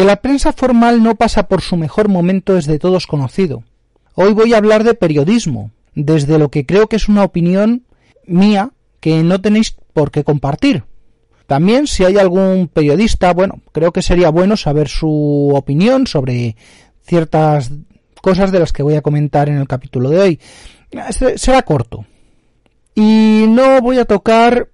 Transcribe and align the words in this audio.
Que 0.00 0.06
la 0.06 0.22
prensa 0.22 0.54
formal 0.54 1.02
no 1.02 1.14
pasa 1.14 1.46
por 1.46 1.60
su 1.60 1.76
mejor 1.76 2.08
momento 2.08 2.56
es 2.56 2.64
de 2.64 2.78
todos 2.78 3.06
conocido. 3.06 3.64
Hoy 4.14 4.32
voy 4.32 4.54
a 4.54 4.56
hablar 4.56 4.82
de 4.82 4.94
periodismo, 4.94 5.72
desde 5.94 6.38
lo 6.38 6.50
que 6.50 6.64
creo 6.64 6.86
que 6.86 6.96
es 6.96 7.10
una 7.10 7.22
opinión 7.22 7.84
mía 8.24 8.70
que 9.00 9.22
no 9.22 9.42
tenéis 9.42 9.76
por 9.92 10.10
qué 10.10 10.24
compartir. 10.24 10.84
También 11.46 11.86
si 11.86 12.06
hay 12.06 12.16
algún 12.16 12.68
periodista, 12.68 13.34
bueno, 13.34 13.60
creo 13.72 13.92
que 13.92 14.00
sería 14.00 14.30
bueno 14.30 14.56
saber 14.56 14.88
su 14.88 15.52
opinión 15.54 16.06
sobre 16.06 16.56
ciertas 17.02 17.70
cosas 18.22 18.52
de 18.52 18.58
las 18.58 18.72
que 18.72 18.82
voy 18.82 18.94
a 18.94 19.02
comentar 19.02 19.50
en 19.50 19.58
el 19.58 19.68
capítulo 19.68 20.08
de 20.08 20.18
hoy. 20.18 20.40
Este 20.92 21.36
será 21.36 21.60
corto. 21.60 22.06
Y 22.94 23.44
no 23.50 23.82
voy 23.82 23.98
a 23.98 24.06
tocar 24.06 24.70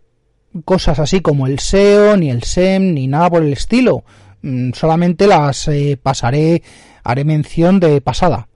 cosas 0.64 1.00
así 1.00 1.20
como 1.20 1.48
el 1.48 1.58
SEO, 1.58 2.16
ni 2.16 2.30
el 2.30 2.44
SEM, 2.44 2.94
ni 2.94 3.08
nada 3.08 3.28
por 3.28 3.42
el 3.42 3.52
estilo. 3.52 4.04
Mm, 4.46 4.74
solamente 4.74 5.26
las 5.26 5.66
eh, 5.66 5.98
pasaré, 6.00 6.62
haré 7.02 7.24
mención 7.24 7.80
de 7.80 8.00
pasada. 8.00 8.46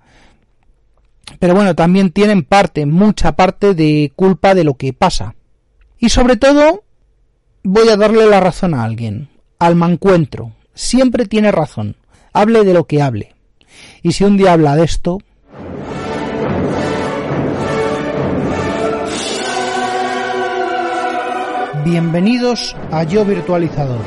Pero 1.41 1.57
bueno, 1.57 1.75
también 1.75 2.13
tienen 2.13 2.45
parte, 2.45 2.87
mucha 2.87 3.33
parte 3.33 3.75
de 3.75 4.13
culpa 4.15 4.55
de 4.55 4.63
lo 4.63 4.75
que 4.75 4.93
pasa. 4.93 5.35
Y 5.99 6.11
sobre 6.11 6.37
todo, 6.37 6.85
voy 7.65 7.89
a 7.89 7.97
darle 7.97 8.27
la 8.27 8.39
razón 8.39 8.73
a 8.73 8.85
alguien. 8.85 9.31
Al 9.59 9.75
mancuentro. 9.75 10.53
Siempre 10.75 11.27
tiene 11.27 11.51
razón. 11.51 11.97
Hable 12.33 12.63
de 12.63 12.73
lo 12.73 12.85
que 12.87 13.03
hable. 13.03 13.35
Y 14.05 14.13
si 14.13 14.23
un 14.23 14.37
día 14.37 14.53
habla 14.53 14.77
de 14.77 14.85
esto... 14.85 15.19
Bienvenidos 21.85 22.77
a 22.93 23.03
Yo 23.03 23.25
Virtualizador. 23.25 24.01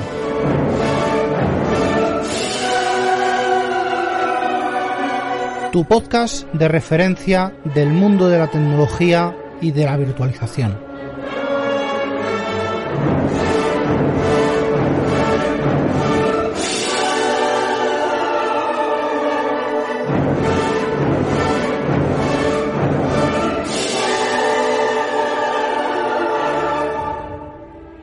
Tu 5.73 5.83
podcast 5.85 6.45
de 6.53 6.67
referencia 6.67 7.51
del 7.73 7.89
mundo 7.89 8.29
de 8.29 8.37
la 8.37 8.45
tecnología 8.45 9.35
y 9.59 9.71
de 9.71 9.85
la 9.85 9.97
virtualización. 9.97 10.77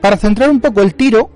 Para 0.01 0.17
centrar 0.17 0.51
un 0.51 0.61
poco 0.61 0.83
el 0.83 0.97
tiro, 0.97 1.31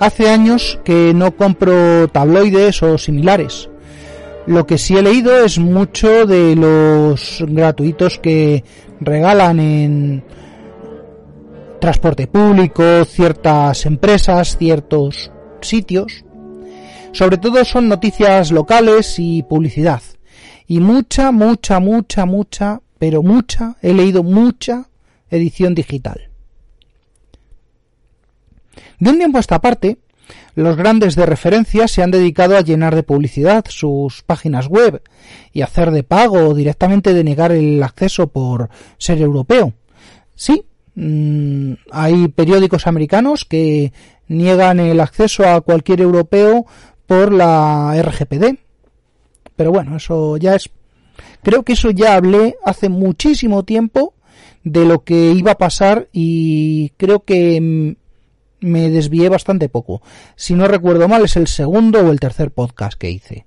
hace 0.00 0.30
años 0.30 0.80
que 0.84 1.12
no 1.14 1.32
compro 1.32 2.08
tabloides 2.08 2.82
o 2.82 2.96
similares. 2.96 3.68
Lo 4.46 4.64
que 4.64 4.78
sí 4.78 4.96
he 4.96 5.02
leído 5.02 5.44
es 5.44 5.58
mucho 5.58 6.24
de 6.24 6.54
los 6.54 7.44
gratuitos 7.48 8.20
que 8.20 8.62
regalan 9.00 9.58
en 9.58 10.24
transporte 11.80 12.28
público, 12.28 13.04
ciertas 13.04 13.86
empresas, 13.86 14.56
ciertos 14.56 15.32
sitios. 15.60 16.24
Sobre 17.10 17.38
todo 17.38 17.64
son 17.64 17.88
noticias 17.88 18.52
locales 18.52 19.16
y 19.18 19.42
publicidad. 19.42 20.02
Y 20.68 20.78
mucha, 20.78 21.32
mucha, 21.32 21.80
mucha, 21.80 22.24
mucha, 22.24 22.80
pero 22.98 23.24
mucha, 23.24 23.76
he 23.82 23.92
leído 23.94 24.22
mucha 24.22 24.88
edición 25.28 25.74
digital. 25.74 26.30
De 29.00 29.10
un 29.10 29.18
tiempo 29.18 29.38
a 29.38 29.40
esta 29.40 29.60
parte, 29.60 29.98
los 30.56 30.74
grandes 30.74 31.14
de 31.16 31.26
referencia 31.26 31.86
se 31.86 32.02
han 32.02 32.10
dedicado 32.10 32.56
a 32.56 32.62
llenar 32.62 32.94
de 32.94 33.02
publicidad 33.02 33.66
sus 33.68 34.22
páginas 34.22 34.68
web 34.68 35.02
y 35.52 35.60
hacer 35.60 35.90
de 35.90 36.02
pago 36.02 36.48
o 36.48 36.54
directamente 36.54 37.12
denegar 37.12 37.52
el 37.52 37.82
acceso 37.82 38.28
por 38.28 38.70
ser 38.96 39.20
europeo. 39.20 39.74
Sí, 40.34 40.64
mm, 40.94 41.72
hay 41.92 42.28
periódicos 42.28 42.86
americanos 42.86 43.44
que 43.44 43.92
niegan 44.28 44.80
el 44.80 44.98
acceso 45.00 45.46
a 45.46 45.60
cualquier 45.60 46.00
europeo 46.00 46.64
por 47.06 47.32
la 47.32 47.94
RGPD. 48.02 48.58
Pero 49.56 49.70
bueno, 49.72 49.96
eso 49.96 50.38
ya 50.38 50.54
es... 50.54 50.70
Creo 51.42 51.64
que 51.64 51.74
eso 51.74 51.90
ya 51.90 52.14
hablé 52.14 52.56
hace 52.64 52.88
muchísimo 52.88 53.62
tiempo 53.64 54.14
de 54.64 54.86
lo 54.86 55.04
que 55.04 55.32
iba 55.32 55.52
a 55.52 55.58
pasar 55.58 56.08
y 56.12 56.90
creo 56.96 57.20
que 57.20 57.60
mm, 57.60 58.05
me 58.66 58.90
desvié 58.90 59.28
bastante 59.28 59.68
poco. 59.68 60.02
Si 60.34 60.54
no 60.54 60.68
recuerdo 60.68 61.08
mal, 61.08 61.24
es 61.24 61.36
el 61.36 61.46
segundo 61.46 62.00
o 62.00 62.10
el 62.12 62.20
tercer 62.20 62.50
podcast 62.50 62.98
que 62.98 63.10
hice. 63.10 63.46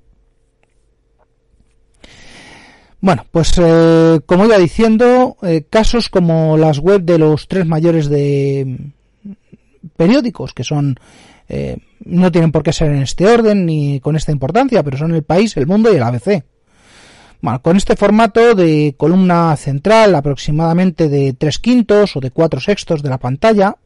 Bueno, 3.01 3.25
pues 3.31 3.53
eh, 3.57 4.19
como 4.25 4.45
iba 4.45 4.57
diciendo, 4.57 5.37
eh, 5.41 5.63
casos 5.69 6.09
como 6.09 6.57
las 6.57 6.79
web 6.79 7.01
de 7.03 7.17
los 7.17 7.47
tres 7.47 7.65
mayores 7.65 8.09
de 8.09 8.91
mm, 9.23 9.33
periódicos, 9.95 10.53
que 10.53 10.65
son, 10.65 10.99
eh, 11.47 11.77
no 12.03 12.29
tienen 12.31 12.51
por 12.51 12.63
qué 12.63 12.73
ser 12.73 12.91
en 12.91 13.01
este 13.01 13.25
orden 13.25 13.65
ni 13.65 14.01
con 14.01 14.17
esta 14.17 14.33
importancia, 14.33 14.83
pero 14.83 14.97
son 14.97 15.15
el 15.15 15.23
país, 15.23 15.55
el 15.55 15.67
mundo 15.67 15.93
y 15.93 15.95
el 15.95 16.03
ABC. 16.03 16.43
Con 17.61 17.77
este 17.77 17.95
formato 17.95 18.53
de 18.53 18.95
columna 18.97 19.55
central 19.55 20.13
aproximadamente 20.13 21.07
de 21.07 21.31
tres 21.31 21.57
quintos 21.57 22.17
o 22.17 22.19
de 22.19 22.31
cuatro 22.31 22.59
sextos 22.59 23.01
de 23.01 23.09
la 23.09 23.17
pantalla, 23.17 23.77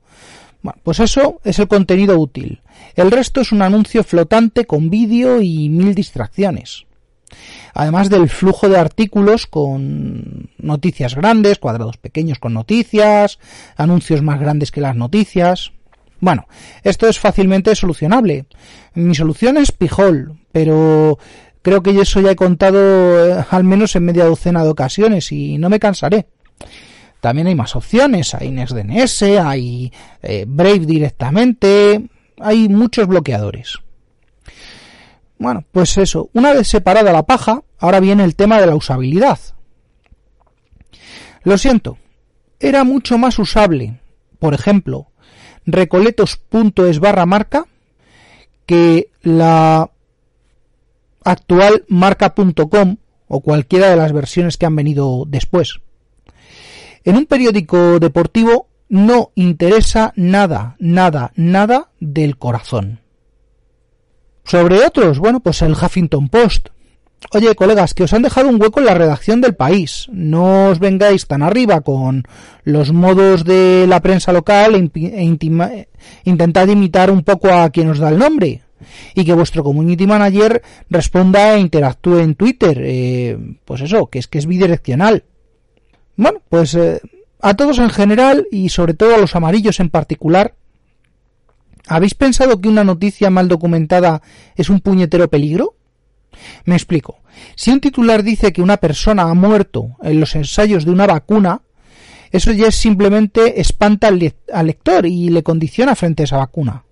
bueno, 0.64 0.80
pues 0.82 1.02
eso 1.02 1.42
es 1.44 1.60
el 1.60 1.68
contenido 1.68 2.18
útil. 2.18 2.62
El 2.96 3.12
resto 3.12 3.42
es 3.42 3.52
un 3.52 3.62
anuncio 3.62 4.04
flotante 4.04 4.66
con 4.66 4.90
vídeo 4.90 5.42
y 5.42 5.68
mil 5.68 5.94
distracciones. 5.94 6.86
Además 7.74 8.10
del 8.10 8.30
flujo 8.30 8.70
de 8.70 8.78
artículos 8.78 9.46
con 9.46 10.50
noticias 10.58 11.16
grandes, 11.16 11.60
cuadrados 11.60 11.98
pequeños 11.98 12.40
con 12.40 12.54
noticias, 12.54 13.40
anuncios 13.76 14.22
más 14.22 14.40
grandes 14.40 14.72
que 14.72 14.82
las 14.82 14.96
noticias. 14.96 15.74
Bueno, 16.20 16.48
esto 16.84 17.08
es 17.08 17.20
fácilmente 17.20 17.76
solucionable. 17.76 18.46
Mi 18.94 19.16
solución 19.16 19.58
es 19.58 19.74
Pijol, 19.74 20.40
pero 20.54 21.18
creo 21.62 21.84
que 21.84 22.00
eso 22.00 22.22
ya 22.22 22.32
he 22.32 22.36
contado 22.38 22.80
eh, 23.28 23.46
al 23.50 23.66
menos 23.66 23.96
en 23.98 24.06
media 24.06 24.26
docena 24.26 24.64
de 24.64 24.70
ocasiones 24.70 25.32
y 25.34 25.58
no 25.58 25.70
me 25.70 25.80
cansaré. 25.80 26.28
También 27.24 27.48
hay 27.48 27.56
más 27.56 27.78
opciones, 27.78 28.34
hay 28.34 28.52
NextDNS, 28.52 29.22
hay 29.22 29.94
eh, 30.22 30.44
Brave 30.46 30.80
directamente, 30.80 32.10
hay 32.38 32.68
muchos 32.68 33.08
bloqueadores. 33.08 33.80
Bueno, 35.38 35.64
pues 35.72 35.98
eso, 35.98 36.30
una 36.34 36.52
vez 36.52 36.68
separada 36.68 37.14
la 37.14 37.24
paja, 37.24 37.64
ahora 37.80 38.02
viene 38.02 38.26
el 38.26 38.36
tema 38.36 38.60
de 38.60 38.68
la 38.68 38.76
usabilidad. 38.76 39.40
Lo 41.44 41.58
siento, 41.58 41.98
era 42.60 42.84
mucho 42.84 43.18
más 43.18 43.40
usable, 43.40 44.02
por 44.38 44.54
ejemplo, 44.54 45.08
recoletos.es 45.66 47.00
barra 47.00 47.26
marca 47.26 47.68
que 48.66 49.12
la 49.22 49.90
actual 51.24 51.86
marca.com 51.88 52.98
o 53.30 53.40
cualquiera 53.40 53.92
de 53.92 53.96
las 53.96 54.12
versiones 54.12 54.58
que 54.58 54.66
han 54.66 54.76
venido 54.76 55.24
después. 55.26 55.80
En 57.06 57.18
un 57.18 57.26
periódico 57.26 58.00
deportivo 58.00 58.68
no 58.90 59.32
interesa 59.36 60.14
nada, 60.16 60.76
nada, 60.80 61.32
nada 61.36 61.90
del 62.00 62.38
corazón. 62.38 63.00
Sobre 64.46 64.86
otros, 64.86 65.20
bueno, 65.20 65.40
pues 65.40 65.62
el 65.62 65.74
Huffington 65.74 66.30
Post. 66.30 66.70
Oye, 67.32 67.56
colegas, 67.56 67.94
que 67.94 68.04
os 68.04 68.14
han 68.14 68.22
dejado 68.22 68.50
un 68.50 68.62
hueco 68.62 68.80
en 68.80 68.86
la 68.86 68.94
redacción 68.94 69.42
del 69.42 69.56
país. 69.56 70.08
No 70.12 70.70
os 70.70 70.80
vengáis 70.80 71.26
tan 71.26 71.42
arriba 71.42 71.82
con 71.82 72.24
los 72.64 72.92
modos 72.92 73.46
de 73.46 73.86
la 73.88 74.02
prensa 74.02 74.34
local 74.34 74.76
e, 74.76 74.92
e 74.94 75.88
intentad 76.26 76.68
imitar 76.68 77.10
un 77.10 77.24
poco 77.24 77.50
a 77.50 77.70
quien 77.70 77.90
os 77.90 78.00
da 78.00 78.10
el 78.10 78.20
nombre. 78.20 78.62
Y 79.16 79.24
que 79.24 79.34
vuestro 79.34 79.64
community 79.64 80.06
manager 80.06 80.62
responda 80.90 81.56
e 81.56 81.60
interactúe 81.60 82.20
en 82.20 82.36
Twitter. 82.36 82.78
Eh, 82.84 83.38
pues 83.64 83.82
eso, 83.82 84.08
que 84.08 84.20
es 84.20 84.28
que 84.28 84.40
es 84.40 84.46
bidireccional. 84.46 85.24
Bueno, 86.16 86.42
pues 86.50 86.76
eh, 86.76 87.02
a 87.42 87.56
todos 87.56 87.80
en 87.80 87.90
general 87.90 88.48
y 88.52 88.70
sobre 88.70 88.94
todo 88.94 89.16
a 89.16 89.18
los 89.18 89.36
amarillos 89.36 89.80
en 89.80 89.90
particular, 89.90 90.56
¿habéis 91.88 92.14
pensado 92.14 92.62
que 92.62 92.70
una 92.70 92.84
noticia 92.84 93.30
mal 93.30 93.48
documentada 93.48 94.22
es 94.56 94.70
un 94.70 94.80
puñetero 94.80 95.30
peligro? 95.30 95.76
Me 96.66 96.76
explico. 96.76 97.20
Si 97.56 97.72
un 97.72 97.80
titular 97.80 98.24
dice 98.24 98.54
que 98.54 98.62
una 98.62 98.78
persona 98.78 99.24
ha 99.24 99.34
muerto 99.34 99.98
en 100.02 100.20
los 100.20 100.36
ensayos 100.36 100.86
de 100.86 100.92
una 100.92 101.08
vacuna, 101.08 101.62
eso 102.32 102.52
ya 102.52 102.68
es 102.68 102.76
simplemente 102.76 103.60
espanta 103.62 104.08
al 104.08 104.66
lector 104.66 105.06
y 105.06 105.30
le 105.30 105.44
condiciona 105.44 105.96
frente 105.96 106.24
a 106.24 106.26
esa 106.26 106.38
vacuna. 106.38 106.84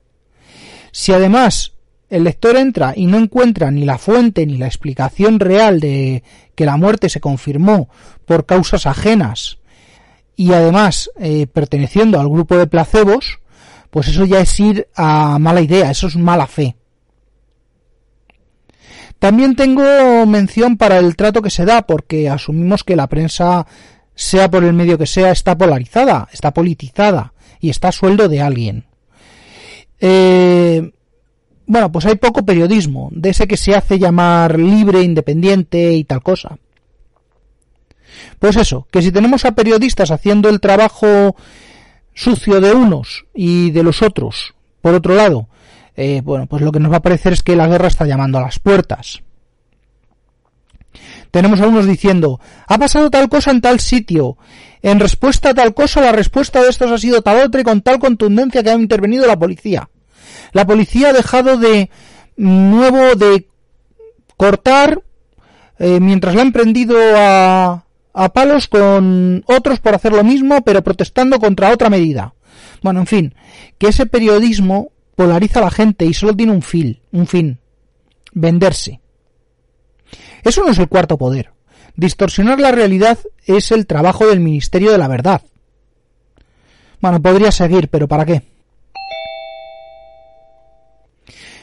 Si 0.91 1.13
además 1.13 1.73
el 2.11 2.25
lector 2.25 2.57
entra 2.57 2.93
y 2.95 3.05
no 3.07 3.17
encuentra 3.17 3.71
ni 3.71 3.85
la 3.85 3.97
fuente 3.97 4.45
ni 4.45 4.57
la 4.57 4.67
explicación 4.67 5.39
real 5.39 5.79
de 5.79 6.23
que 6.55 6.65
la 6.65 6.75
muerte 6.75 7.07
se 7.07 7.21
confirmó 7.21 7.89
por 8.25 8.45
causas 8.45 8.85
ajenas 8.85 9.59
y 10.35 10.51
además 10.51 11.09
eh, 11.17 11.47
perteneciendo 11.47 12.19
al 12.19 12.27
grupo 12.27 12.57
de 12.57 12.67
placebos, 12.67 13.39
pues 13.89 14.09
eso 14.09 14.25
ya 14.25 14.41
es 14.41 14.59
ir 14.59 14.89
a 14.93 15.39
mala 15.39 15.61
idea, 15.61 15.89
eso 15.89 16.07
es 16.07 16.17
mala 16.17 16.47
fe. 16.47 16.75
También 19.17 19.55
tengo 19.55 20.25
mención 20.25 20.75
para 20.75 20.97
el 20.97 21.15
trato 21.15 21.41
que 21.41 21.49
se 21.49 21.63
da, 21.63 21.83
porque 21.83 22.27
asumimos 22.27 22.83
que 22.83 22.97
la 22.97 23.07
prensa, 23.07 23.67
sea 24.15 24.51
por 24.51 24.65
el 24.65 24.73
medio 24.73 24.97
que 24.97 25.05
sea, 25.05 25.31
está 25.31 25.57
polarizada, 25.57 26.27
está 26.33 26.51
politizada 26.53 27.33
y 27.61 27.69
está 27.69 27.89
a 27.89 27.93
sueldo 27.93 28.27
de 28.27 28.41
alguien. 28.41 28.85
Eh, 29.99 30.91
bueno, 31.71 31.89
pues 31.89 32.05
hay 32.05 32.15
poco 32.15 32.43
periodismo, 32.43 33.07
de 33.13 33.29
ese 33.29 33.47
que 33.47 33.55
se 33.55 33.73
hace 33.73 33.97
llamar 33.97 34.59
libre, 34.59 35.03
independiente 35.03 35.93
y 35.93 36.03
tal 36.03 36.21
cosa. 36.21 36.57
Pues 38.39 38.57
eso, 38.57 38.87
que 38.91 39.01
si 39.01 39.09
tenemos 39.09 39.45
a 39.45 39.53
periodistas 39.53 40.11
haciendo 40.11 40.49
el 40.49 40.59
trabajo 40.59 41.33
sucio 42.13 42.59
de 42.59 42.73
unos 42.73 43.25
y 43.33 43.71
de 43.71 43.83
los 43.83 44.01
otros, 44.01 44.53
por 44.81 44.95
otro 44.95 45.15
lado, 45.15 45.47
eh, 45.95 46.19
bueno, 46.21 46.45
pues 46.45 46.61
lo 46.61 46.73
que 46.73 46.81
nos 46.81 46.91
va 46.91 46.97
a 46.97 47.01
parecer 47.01 47.31
es 47.31 47.41
que 47.41 47.55
la 47.55 47.69
guerra 47.69 47.87
está 47.87 48.05
llamando 48.05 48.37
a 48.37 48.41
las 48.41 48.59
puertas. 48.59 49.21
Tenemos 51.31 51.61
a 51.61 51.67
unos 51.67 51.85
diciendo, 51.85 52.41
ha 52.67 52.77
pasado 52.77 53.09
tal 53.09 53.29
cosa 53.29 53.51
en 53.51 53.61
tal 53.61 53.79
sitio, 53.79 54.37
en 54.81 54.99
respuesta 54.99 55.51
a 55.51 55.53
tal 55.53 55.73
cosa, 55.73 56.01
la 56.01 56.11
respuesta 56.11 56.61
de 56.61 56.67
estos 56.67 56.91
ha 56.91 56.97
sido 56.97 57.21
tal 57.21 57.45
otra 57.45 57.61
y 57.61 57.63
con 57.63 57.81
tal 57.81 57.97
contundencia 57.97 58.61
que 58.61 58.71
ha 58.71 58.75
intervenido 58.75 59.25
la 59.25 59.39
policía. 59.39 59.89
La 60.51 60.65
policía 60.65 61.09
ha 61.09 61.13
dejado 61.13 61.57
de 61.57 61.89
nuevo 62.35 63.15
de 63.15 63.47
cortar 64.37 65.01
eh, 65.79 65.99
mientras 65.99 66.35
la 66.35 66.41
han 66.41 66.51
prendido 66.51 66.97
a, 67.15 67.85
a 68.13 68.33
palos 68.33 68.67
con 68.67 69.43
otros 69.47 69.79
por 69.79 69.95
hacer 69.95 70.13
lo 70.13 70.23
mismo, 70.23 70.61
pero 70.63 70.83
protestando 70.83 71.39
contra 71.39 71.71
otra 71.71 71.89
medida. 71.89 72.33
Bueno, 72.81 72.99
en 72.99 73.07
fin, 73.07 73.35
que 73.77 73.87
ese 73.87 74.05
periodismo 74.05 74.91
polariza 75.15 75.59
a 75.59 75.63
la 75.63 75.71
gente 75.71 76.05
y 76.05 76.13
solo 76.13 76.35
tiene 76.35 76.51
un 76.51 76.61
fin, 76.61 76.99
un 77.11 77.27
fin, 77.27 77.59
venderse. 78.33 79.01
Eso 80.43 80.63
no 80.63 80.71
es 80.71 80.79
el 80.79 80.87
cuarto 80.87 81.17
poder. 81.17 81.51
Distorsionar 81.95 82.59
la 82.59 82.71
realidad 82.71 83.19
es 83.45 83.71
el 83.71 83.85
trabajo 83.85 84.27
del 84.27 84.39
Ministerio 84.39 84.91
de 84.91 84.97
la 84.97 85.07
Verdad. 85.07 85.41
Bueno, 86.99 87.21
podría 87.21 87.51
seguir, 87.51 87.89
pero 87.89 88.07
¿para 88.07 88.25
qué? 88.25 88.43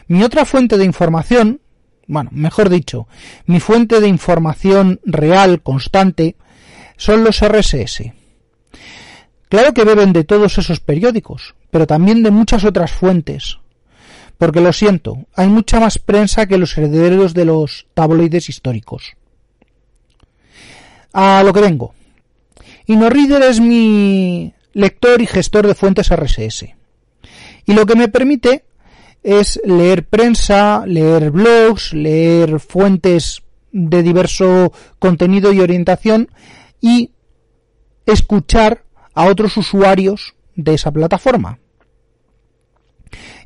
Mi 0.08 0.22
otra 0.22 0.44
fuente 0.44 0.78
de 0.78 0.84
información, 0.84 1.60
bueno, 2.06 2.30
mejor 2.32 2.70
dicho, 2.70 3.06
mi 3.46 3.60
fuente 3.60 4.00
de 4.00 4.08
información 4.08 5.00
real, 5.04 5.62
constante, 5.62 6.36
son 6.96 7.24
los 7.24 7.40
RSS. 7.40 8.12
Claro 9.50 9.72
que 9.72 9.84
beben 9.84 10.12
de 10.12 10.24
todos 10.24 10.58
esos 10.58 10.80
periódicos, 10.80 11.54
pero 11.70 11.86
también 11.86 12.22
de 12.22 12.30
muchas 12.30 12.64
otras 12.64 12.90
fuentes. 12.90 13.58
Porque 14.38 14.60
lo 14.60 14.72
siento, 14.72 15.26
hay 15.34 15.48
mucha 15.48 15.78
más 15.80 15.98
prensa 15.98 16.46
que 16.46 16.58
los 16.58 16.76
herederos 16.78 17.34
de 17.34 17.44
los 17.44 17.86
tabloides 17.92 18.48
históricos. 18.48 19.14
A 21.12 21.42
lo 21.44 21.52
que 21.52 21.60
vengo. 21.60 21.94
InnoReader 22.86 23.42
es 23.42 23.60
mi 23.60 24.54
lector 24.72 25.20
y 25.20 25.26
gestor 25.26 25.66
de 25.66 25.74
fuentes 25.74 26.08
RSS. 26.14 26.66
Y 27.66 27.74
lo 27.74 27.84
que 27.84 27.96
me 27.96 28.08
permite 28.08 28.64
es 29.22 29.60
leer 29.64 30.06
prensa, 30.06 30.86
leer 30.86 31.30
blogs, 31.30 31.92
leer 31.92 32.60
fuentes 32.60 33.42
de 33.72 34.02
diverso 34.02 34.72
contenido 34.98 35.52
y 35.52 35.60
orientación 35.60 36.28
y 36.80 37.12
escuchar 38.06 38.84
a 39.14 39.26
otros 39.26 39.56
usuarios 39.56 40.34
de 40.54 40.74
esa 40.74 40.90
plataforma. 40.90 41.58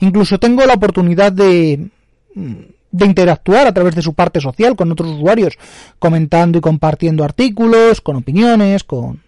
Incluso 0.00 0.38
tengo 0.38 0.64
la 0.66 0.74
oportunidad 0.74 1.32
de, 1.32 1.88
de 2.34 3.06
interactuar 3.06 3.66
a 3.66 3.74
través 3.74 3.94
de 3.94 4.02
su 4.02 4.14
parte 4.14 4.40
social 4.40 4.76
con 4.76 4.90
otros 4.92 5.10
usuarios, 5.12 5.58
comentando 5.98 6.58
y 6.58 6.60
compartiendo 6.60 7.24
artículos, 7.24 8.00
con 8.00 8.16
opiniones, 8.16 8.84
con 8.84 9.22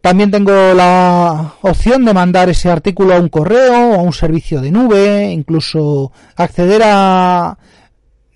también 0.00 0.30
tengo 0.30 0.52
la 0.74 1.54
opción 1.62 2.04
de 2.04 2.14
mandar 2.14 2.48
ese 2.48 2.70
artículo 2.70 3.14
a 3.14 3.20
un 3.20 3.28
correo, 3.28 3.94
a 3.94 4.02
un 4.02 4.12
servicio 4.12 4.60
de 4.60 4.70
nube, 4.70 5.30
incluso 5.30 6.12
acceder 6.36 6.82
a 6.84 7.58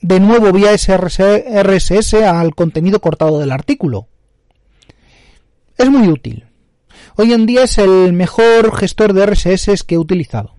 de 0.01 0.19
nuevo 0.19 0.53
vía 0.53 0.73
RSS 0.75 2.15
al 2.15 2.55
contenido 2.55 3.01
cortado 3.01 3.39
del 3.39 3.53
artículo. 3.53 4.09
Es 5.79 5.89
muy 5.89 6.09
útil. 6.09 6.47
Hoy 7.17 7.33
en 7.33 7.47
día 7.47 7.65
es 7.65 7.79
el 7.79 8.13
mejor 8.13 8.77
gestor 8.77 9.13
de 9.13 9.27
RSS 9.27 9.85
que 9.85 9.95
he 9.95 9.99
utilizado. 9.99 10.57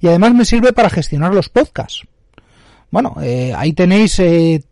Y 0.00 0.08
además 0.08 0.34
me 0.34 0.44
sirve 0.44 0.72
para 0.72 0.90
gestionar 0.90 1.32
los 1.32 1.48
podcasts. 1.48 2.02
Bueno, 2.90 3.16
eh, 3.22 3.54
ahí 3.56 3.72
tenéis 3.72 4.18
eh, 4.18 4.62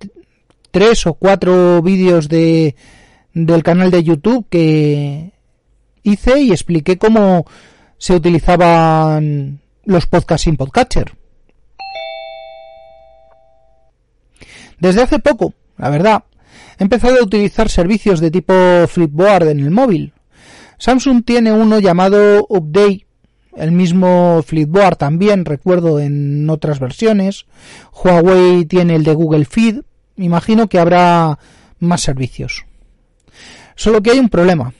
tres 0.71 1.07
o 1.07 1.15
cuatro 1.15 1.81
vídeos 1.81 2.29
de, 2.29 2.75
del 3.35 3.63
canal 3.63 3.91
de 3.91 4.03
YouTube 4.03 4.47
que 4.49 5.33
hice 6.03 6.41
y 6.41 6.53
expliqué 6.53 6.99
cómo 6.99 7.47
se 7.99 8.15
utilizaban 8.15 9.61
los 9.85 10.07
podcasts 10.07 10.45
sin 10.45 10.57
podcatcher. 10.57 11.13
Desde 14.79 15.03
hace 15.03 15.19
poco, 15.19 15.55
la 15.77 15.91
verdad, 15.91 16.25
he 16.79 16.83
empezado 16.83 17.19
a 17.19 17.23
utilizar 17.23 17.69
servicios 17.69 18.21
de 18.21 18.31
tipo 18.31 18.55
Flipboard 18.89 19.49
en 19.49 19.61
el 19.61 19.71
móvil. 19.71 20.15
Samsung 20.79 21.23
tiene 21.25 21.53
uno 21.53 21.79
llamado 21.79 22.47
Update, 22.49 23.07
el 23.57 23.73
mismo 23.73 24.43
Flipboard 24.43 24.97
también, 24.97 25.45
recuerdo 25.45 26.01
en 26.01 26.49
otras 26.49 26.81
versiones. 26.81 27.45
Huawei 27.93 28.65
tiene 28.65 28.95
el 28.95 29.05
de 29.05 29.13
Google 29.13 29.45
Feed. 29.45 29.81
Imagino 30.17 30.69
que 30.69 30.79
habrá 30.79 31.39
más 31.79 32.01
servicios. 32.01 32.65
Solo 33.81 34.03
que 34.03 34.11
hay 34.11 34.19
un 34.19 34.29
problema. 34.29 34.75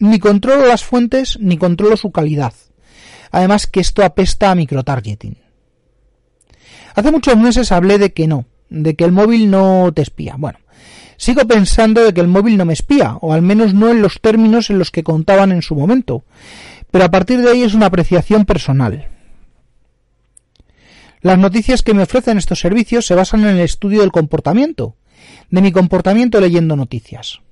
Ni 0.00 0.18
controlo 0.18 0.66
las 0.66 0.82
fuentes 0.82 1.38
ni 1.38 1.58
controlo 1.58 1.96
su 1.96 2.10
calidad. 2.10 2.52
Además 3.30 3.68
que 3.68 3.78
esto 3.78 4.02
apesta 4.02 4.50
a 4.50 4.56
microtargeting. 4.56 5.36
Hace 6.96 7.12
muchos 7.12 7.36
meses 7.36 7.70
hablé 7.70 7.98
de 7.98 8.12
que 8.12 8.26
no, 8.26 8.46
de 8.68 8.96
que 8.96 9.04
el 9.04 9.12
móvil 9.12 9.48
no 9.48 9.92
te 9.94 10.02
espía. 10.02 10.34
Bueno, 10.36 10.58
sigo 11.16 11.46
pensando 11.46 12.02
de 12.02 12.12
que 12.12 12.20
el 12.20 12.26
móvil 12.26 12.56
no 12.56 12.64
me 12.64 12.72
espía, 12.72 13.16
o 13.20 13.32
al 13.32 13.42
menos 13.42 13.74
no 13.74 13.92
en 13.92 14.02
los 14.02 14.20
términos 14.20 14.70
en 14.70 14.80
los 14.80 14.90
que 14.90 15.04
contaban 15.04 15.52
en 15.52 15.62
su 15.62 15.76
momento. 15.76 16.24
Pero 16.90 17.04
a 17.04 17.12
partir 17.12 17.40
de 17.42 17.50
ahí 17.50 17.62
es 17.62 17.74
una 17.74 17.86
apreciación 17.86 18.44
personal. 18.44 19.06
Las 21.20 21.38
noticias 21.38 21.82
que 21.82 21.94
me 21.94 22.02
ofrecen 22.02 22.38
estos 22.38 22.58
servicios 22.58 23.06
se 23.06 23.14
basan 23.14 23.42
en 23.42 23.50
el 23.50 23.60
estudio 23.60 24.00
del 24.00 24.10
comportamiento, 24.10 24.96
de 25.48 25.62
mi 25.62 25.70
comportamiento 25.70 26.40
leyendo 26.40 26.74
noticias. 26.74 27.45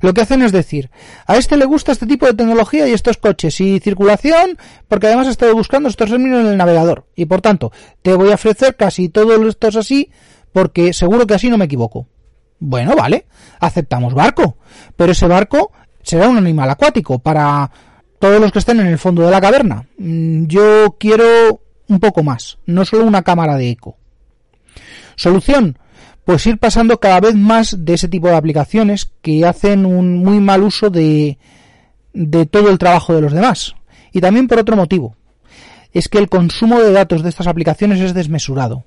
Lo 0.00 0.14
que 0.14 0.20
hacen 0.20 0.42
es 0.42 0.52
decir, 0.52 0.90
a 1.26 1.36
este 1.36 1.56
le 1.56 1.64
gusta 1.64 1.92
este 1.92 2.06
tipo 2.06 2.26
de 2.26 2.34
tecnología 2.34 2.88
y 2.88 2.92
estos 2.92 3.16
coches 3.16 3.60
y 3.60 3.80
circulación, 3.80 4.58
porque 4.86 5.08
además 5.08 5.26
he 5.26 5.30
estado 5.30 5.54
buscando 5.54 5.88
estos 5.88 6.10
términos 6.10 6.40
en 6.40 6.46
el 6.46 6.56
navegador. 6.56 7.06
Y 7.16 7.26
por 7.26 7.40
tanto, 7.40 7.72
te 8.02 8.14
voy 8.14 8.30
a 8.30 8.34
ofrecer 8.34 8.76
casi 8.76 9.08
todo 9.08 9.48
esto 9.48 9.68
es 9.68 9.76
así, 9.76 10.10
porque 10.52 10.92
seguro 10.92 11.26
que 11.26 11.34
así 11.34 11.50
no 11.50 11.58
me 11.58 11.66
equivoco. 11.66 12.06
Bueno, 12.60 12.96
vale, 12.96 13.26
aceptamos 13.60 14.14
barco. 14.14 14.56
Pero 14.96 15.12
ese 15.12 15.26
barco 15.26 15.72
será 16.02 16.28
un 16.28 16.38
animal 16.38 16.70
acuático 16.70 17.18
para 17.18 17.70
todos 18.18 18.40
los 18.40 18.52
que 18.52 18.58
estén 18.58 18.80
en 18.80 18.86
el 18.86 18.98
fondo 18.98 19.22
de 19.22 19.30
la 19.30 19.40
caverna. 19.40 19.86
Mm, 19.98 20.46
yo 20.46 20.96
quiero 20.98 21.60
un 21.88 22.00
poco 22.00 22.22
más, 22.22 22.58
no 22.66 22.84
solo 22.84 23.04
una 23.04 23.22
cámara 23.22 23.56
de 23.56 23.70
eco. 23.70 23.96
Solución, 25.16 25.78
pues 26.28 26.46
ir 26.46 26.58
pasando 26.58 27.00
cada 27.00 27.20
vez 27.20 27.34
más 27.36 27.86
de 27.86 27.94
ese 27.94 28.06
tipo 28.06 28.28
de 28.28 28.36
aplicaciones 28.36 29.10
que 29.22 29.46
hacen 29.46 29.86
un 29.86 30.18
muy 30.18 30.40
mal 30.40 30.62
uso 30.62 30.90
de, 30.90 31.38
de 32.12 32.44
todo 32.44 32.68
el 32.68 32.76
trabajo 32.76 33.14
de 33.14 33.22
los 33.22 33.32
demás. 33.32 33.76
Y 34.12 34.20
también 34.20 34.46
por 34.46 34.58
otro 34.58 34.76
motivo. 34.76 35.16
Es 35.90 36.10
que 36.10 36.18
el 36.18 36.28
consumo 36.28 36.80
de 36.80 36.92
datos 36.92 37.22
de 37.22 37.30
estas 37.30 37.46
aplicaciones 37.46 38.00
es 38.00 38.12
desmesurado. 38.12 38.84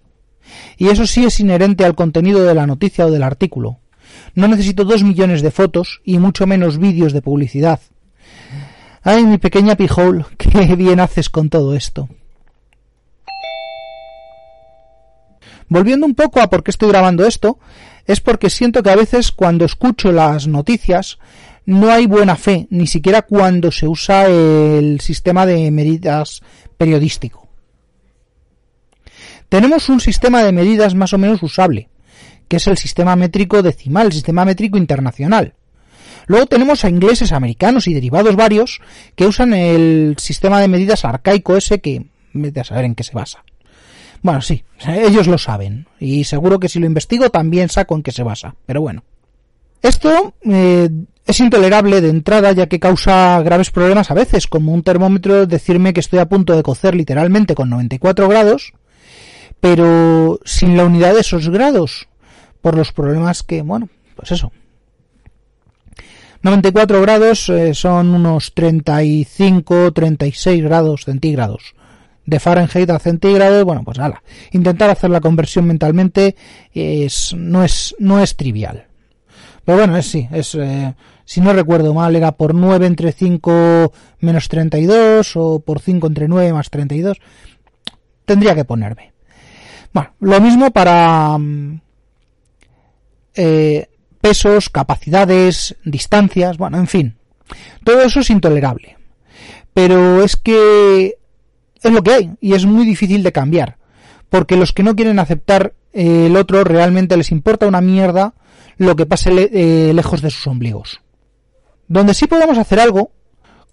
Y 0.77 0.89
eso 0.89 1.07
sí 1.07 1.25
es 1.25 1.39
inherente 1.39 1.83
al 1.83 1.95
contenido 1.95 2.43
de 2.43 2.53
la 2.53 2.67
noticia 2.67 3.07
o 3.07 3.11
del 3.11 3.23
artículo. 3.23 3.79
No 4.35 4.47
necesito 4.47 4.85
dos 4.85 5.01
millones 5.01 5.41
de 5.41 5.49
fotos 5.49 6.01
y 6.05 6.19
mucho 6.19 6.45
menos 6.45 6.77
vídeos 6.77 7.11
de 7.11 7.23
publicidad. 7.23 7.79
Ay, 9.01 9.25
mi 9.25 9.39
pequeña 9.39 9.75
pijol, 9.75 10.27
qué 10.37 10.75
bien 10.75 10.99
haces 10.99 11.31
con 11.31 11.49
todo 11.49 11.75
esto. 11.75 12.07
Volviendo 15.71 16.05
un 16.05 16.15
poco 16.15 16.41
a 16.41 16.49
por 16.49 16.65
qué 16.65 16.71
estoy 16.71 16.89
grabando 16.89 17.25
esto, 17.25 17.57
es 18.05 18.19
porque 18.19 18.49
siento 18.49 18.83
que 18.83 18.89
a 18.89 18.95
veces 18.97 19.31
cuando 19.31 19.63
escucho 19.63 20.11
las 20.11 20.45
noticias 20.45 21.17
no 21.65 21.89
hay 21.89 22.07
buena 22.07 22.35
fe, 22.35 22.67
ni 22.71 22.87
siquiera 22.87 23.21
cuando 23.21 23.71
se 23.71 23.87
usa 23.87 24.25
el 24.25 24.99
sistema 24.99 25.45
de 25.45 25.71
medidas 25.71 26.41
periodístico. 26.77 27.47
Tenemos 29.47 29.87
un 29.87 30.01
sistema 30.01 30.43
de 30.43 30.51
medidas 30.51 30.93
más 30.93 31.13
o 31.13 31.17
menos 31.17 31.41
usable, 31.41 31.87
que 32.49 32.57
es 32.57 32.67
el 32.67 32.77
sistema 32.77 33.15
métrico 33.15 33.61
decimal, 33.61 34.07
el 34.07 34.13
sistema 34.13 34.43
métrico 34.43 34.77
internacional. 34.77 35.53
Luego 36.27 36.47
tenemos 36.47 36.83
a 36.83 36.89
ingleses, 36.89 37.31
americanos 37.31 37.87
y 37.87 37.93
derivados 37.93 38.35
varios 38.35 38.81
que 39.15 39.25
usan 39.25 39.53
el 39.53 40.15
sistema 40.17 40.59
de 40.59 40.67
medidas 40.67 41.05
arcaico 41.05 41.55
ese 41.55 41.79
que, 41.79 42.07
vete 42.33 42.59
a 42.59 42.65
saber 42.65 42.83
en 42.83 42.93
qué 42.95 43.03
se 43.03 43.13
basa. 43.13 43.45
Bueno, 44.21 44.41
sí, 44.41 44.63
ellos 44.85 45.27
lo 45.27 45.37
saben. 45.37 45.87
Y 45.99 46.23
seguro 46.23 46.59
que 46.59 46.69
si 46.69 46.79
lo 46.79 46.85
investigo 46.85 47.29
también 47.29 47.69
saco 47.69 47.95
en 47.95 48.03
qué 48.03 48.11
se 48.11 48.23
basa. 48.23 48.55
Pero 48.65 48.81
bueno. 48.81 49.03
Esto 49.81 50.35
eh, 50.43 50.89
es 51.25 51.39
intolerable 51.39 52.01
de 52.01 52.09
entrada 52.09 52.51
ya 52.51 52.67
que 52.67 52.79
causa 52.79 53.41
graves 53.41 53.71
problemas 53.71 54.11
a 54.11 54.13
veces, 54.13 54.45
como 54.45 54.73
un 54.73 54.83
termómetro 54.83 55.47
decirme 55.47 55.93
que 55.93 56.01
estoy 56.01 56.19
a 56.19 56.29
punto 56.29 56.55
de 56.55 56.61
cocer 56.61 56.93
literalmente 56.93 57.55
con 57.55 57.71
94 57.71 58.27
grados, 58.27 58.73
pero 59.59 60.39
sin 60.45 60.77
la 60.77 60.85
unidad 60.85 61.15
de 61.15 61.21
esos 61.21 61.49
grados, 61.49 62.07
por 62.61 62.77
los 62.77 62.91
problemas 62.91 63.41
que, 63.41 63.63
bueno, 63.63 63.89
pues 64.15 64.31
eso. 64.31 64.51
94 66.43 67.01
grados 67.01 67.49
eh, 67.49 67.73
son 67.73 68.09
unos 68.13 68.53
35, 68.53 69.93
36 69.93 70.63
grados 70.63 71.05
centígrados 71.05 71.75
de 72.31 72.39
Fahrenheit 72.39 72.89
a 72.89 72.97
centígrados, 72.97 73.65
bueno, 73.65 73.83
pues 73.83 73.97
nada, 73.97 74.23
intentar 74.51 74.89
hacer 74.89 75.09
la 75.09 75.19
conversión 75.19 75.65
mentalmente 75.65 76.37
es, 76.73 77.35
no, 77.37 77.61
es, 77.61 77.93
no 77.99 78.21
es 78.21 78.37
trivial. 78.37 78.87
Pero 79.65 79.79
bueno, 79.79 79.97
es 79.97 80.05
sí, 80.05 80.29
es, 80.31 80.55
eh, 80.55 80.95
si 81.25 81.41
no 81.41 81.51
recuerdo 81.51 81.93
mal, 81.93 82.15
era 82.15 82.31
por 82.31 82.55
9 82.55 82.87
entre 82.87 83.11
5 83.11 83.91
menos 84.21 84.47
32 84.47 85.35
o 85.35 85.59
por 85.59 85.81
5 85.81 86.07
entre 86.07 86.29
9 86.29 86.53
más 86.53 86.69
32. 86.69 87.17
Tendría 88.23 88.55
que 88.55 88.63
ponerme. 88.63 89.11
Bueno, 89.91 90.13
lo 90.21 90.39
mismo 90.39 90.71
para 90.71 91.37
mm, 91.37 91.81
eh, 93.35 93.89
pesos, 94.21 94.69
capacidades, 94.69 95.75
distancias, 95.83 96.57
bueno, 96.57 96.77
en 96.77 96.87
fin. 96.87 97.17
Todo 97.83 98.01
eso 98.03 98.21
es 98.21 98.29
intolerable. 98.29 98.97
Pero 99.73 100.23
es 100.23 100.37
que 100.37 101.15
es 101.83 101.91
lo 101.91 102.03
que 102.03 102.13
hay 102.13 102.31
y 102.39 102.53
es 102.53 102.65
muy 102.65 102.85
difícil 102.85 103.23
de 103.23 103.31
cambiar. 103.31 103.77
Porque 104.29 104.55
los 104.55 104.71
que 104.71 104.83
no 104.83 104.95
quieren 104.95 105.19
aceptar 105.19 105.73
eh, 105.93 106.27
el 106.27 106.37
otro 106.37 106.63
realmente 106.63 107.17
les 107.17 107.31
importa 107.31 107.67
una 107.67 107.81
mierda 107.81 108.33
lo 108.77 108.95
que 108.95 109.05
pase 109.05 109.49
eh, 109.51 109.93
lejos 109.93 110.21
de 110.21 110.31
sus 110.31 110.47
ombligos. 110.47 111.01
Donde 111.87 112.13
sí 112.13 112.27
podemos 112.27 112.57
hacer 112.57 112.79
algo, 112.79 113.11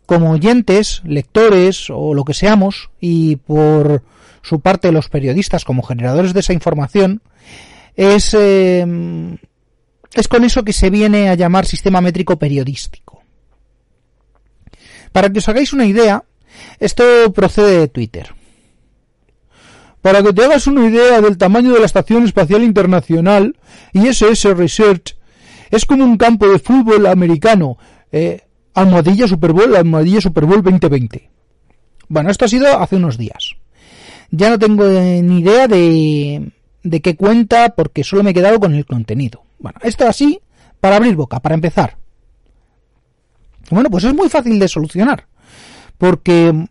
como 0.06 0.32
oyentes, 0.32 1.02
lectores 1.04 1.88
o 1.90 2.14
lo 2.14 2.24
que 2.24 2.34
seamos, 2.34 2.90
y 3.00 3.36
por 3.36 4.02
su 4.42 4.60
parte 4.60 4.92
los 4.92 5.08
periodistas 5.08 5.64
como 5.64 5.82
generadores 5.82 6.34
de 6.34 6.40
esa 6.40 6.52
información, 6.52 7.22
es, 7.94 8.34
em, 8.34 9.38
es 10.14 10.28
con 10.28 10.44
eso 10.44 10.64
que 10.64 10.72
se 10.72 10.90
viene 10.90 11.28
a 11.28 11.34
llamar 11.34 11.66
sistema 11.66 12.00
métrico 12.00 12.38
periodístico. 12.38 13.22
Para 15.12 15.30
que 15.30 15.38
os 15.38 15.48
hagáis 15.48 15.72
una 15.72 15.86
idea, 15.86 16.24
esto 16.78 17.04
procede 17.34 17.80
de 17.80 17.88
Twitter. 17.88 18.34
Para 20.02 20.22
que 20.22 20.32
te 20.32 20.44
hagas 20.44 20.66
una 20.66 20.86
idea 20.86 21.20
del 21.20 21.38
tamaño 21.38 21.72
de 21.72 21.80
la 21.80 21.86
Estación 21.86 22.24
Espacial 22.24 22.62
Internacional, 22.62 23.56
ISS 23.92 24.44
Research 24.56 25.16
es 25.70 25.84
como 25.84 26.04
un 26.04 26.16
campo 26.16 26.48
de 26.48 26.58
fútbol 26.58 27.06
americano, 27.06 27.78
eh, 28.12 28.42
almohadilla 28.74 29.26
Super 29.26 29.52
Bowl, 29.52 29.74
almohadilla 29.76 30.20
Super 30.20 30.44
Bowl 30.44 30.62
2020. 30.62 31.30
Bueno, 32.08 32.30
esto 32.30 32.44
ha 32.44 32.48
sido 32.48 32.78
hace 32.78 32.96
unos 32.96 33.18
días. 33.18 33.56
Ya 34.30 34.50
no 34.50 34.58
tengo 34.58 34.84
ni 34.86 35.40
idea 35.40 35.68
de, 35.68 36.52
de 36.82 37.00
qué 37.00 37.16
cuenta 37.16 37.74
porque 37.74 38.04
solo 38.04 38.22
me 38.22 38.30
he 38.30 38.34
quedado 38.34 38.60
con 38.60 38.74
el 38.74 38.86
contenido. 38.86 39.42
Bueno, 39.58 39.78
esto 39.82 40.06
así, 40.06 40.40
para 40.80 40.96
abrir 40.96 41.16
boca, 41.16 41.40
para 41.40 41.54
empezar. 41.54 41.96
Bueno, 43.70 43.90
pues 43.90 44.04
es 44.04 44.14
muy 44.14 44.28
fácil 44.28 44.58
de 44.58 44.68
solucionar. 44.68 45.26
Porque 45.98 46.68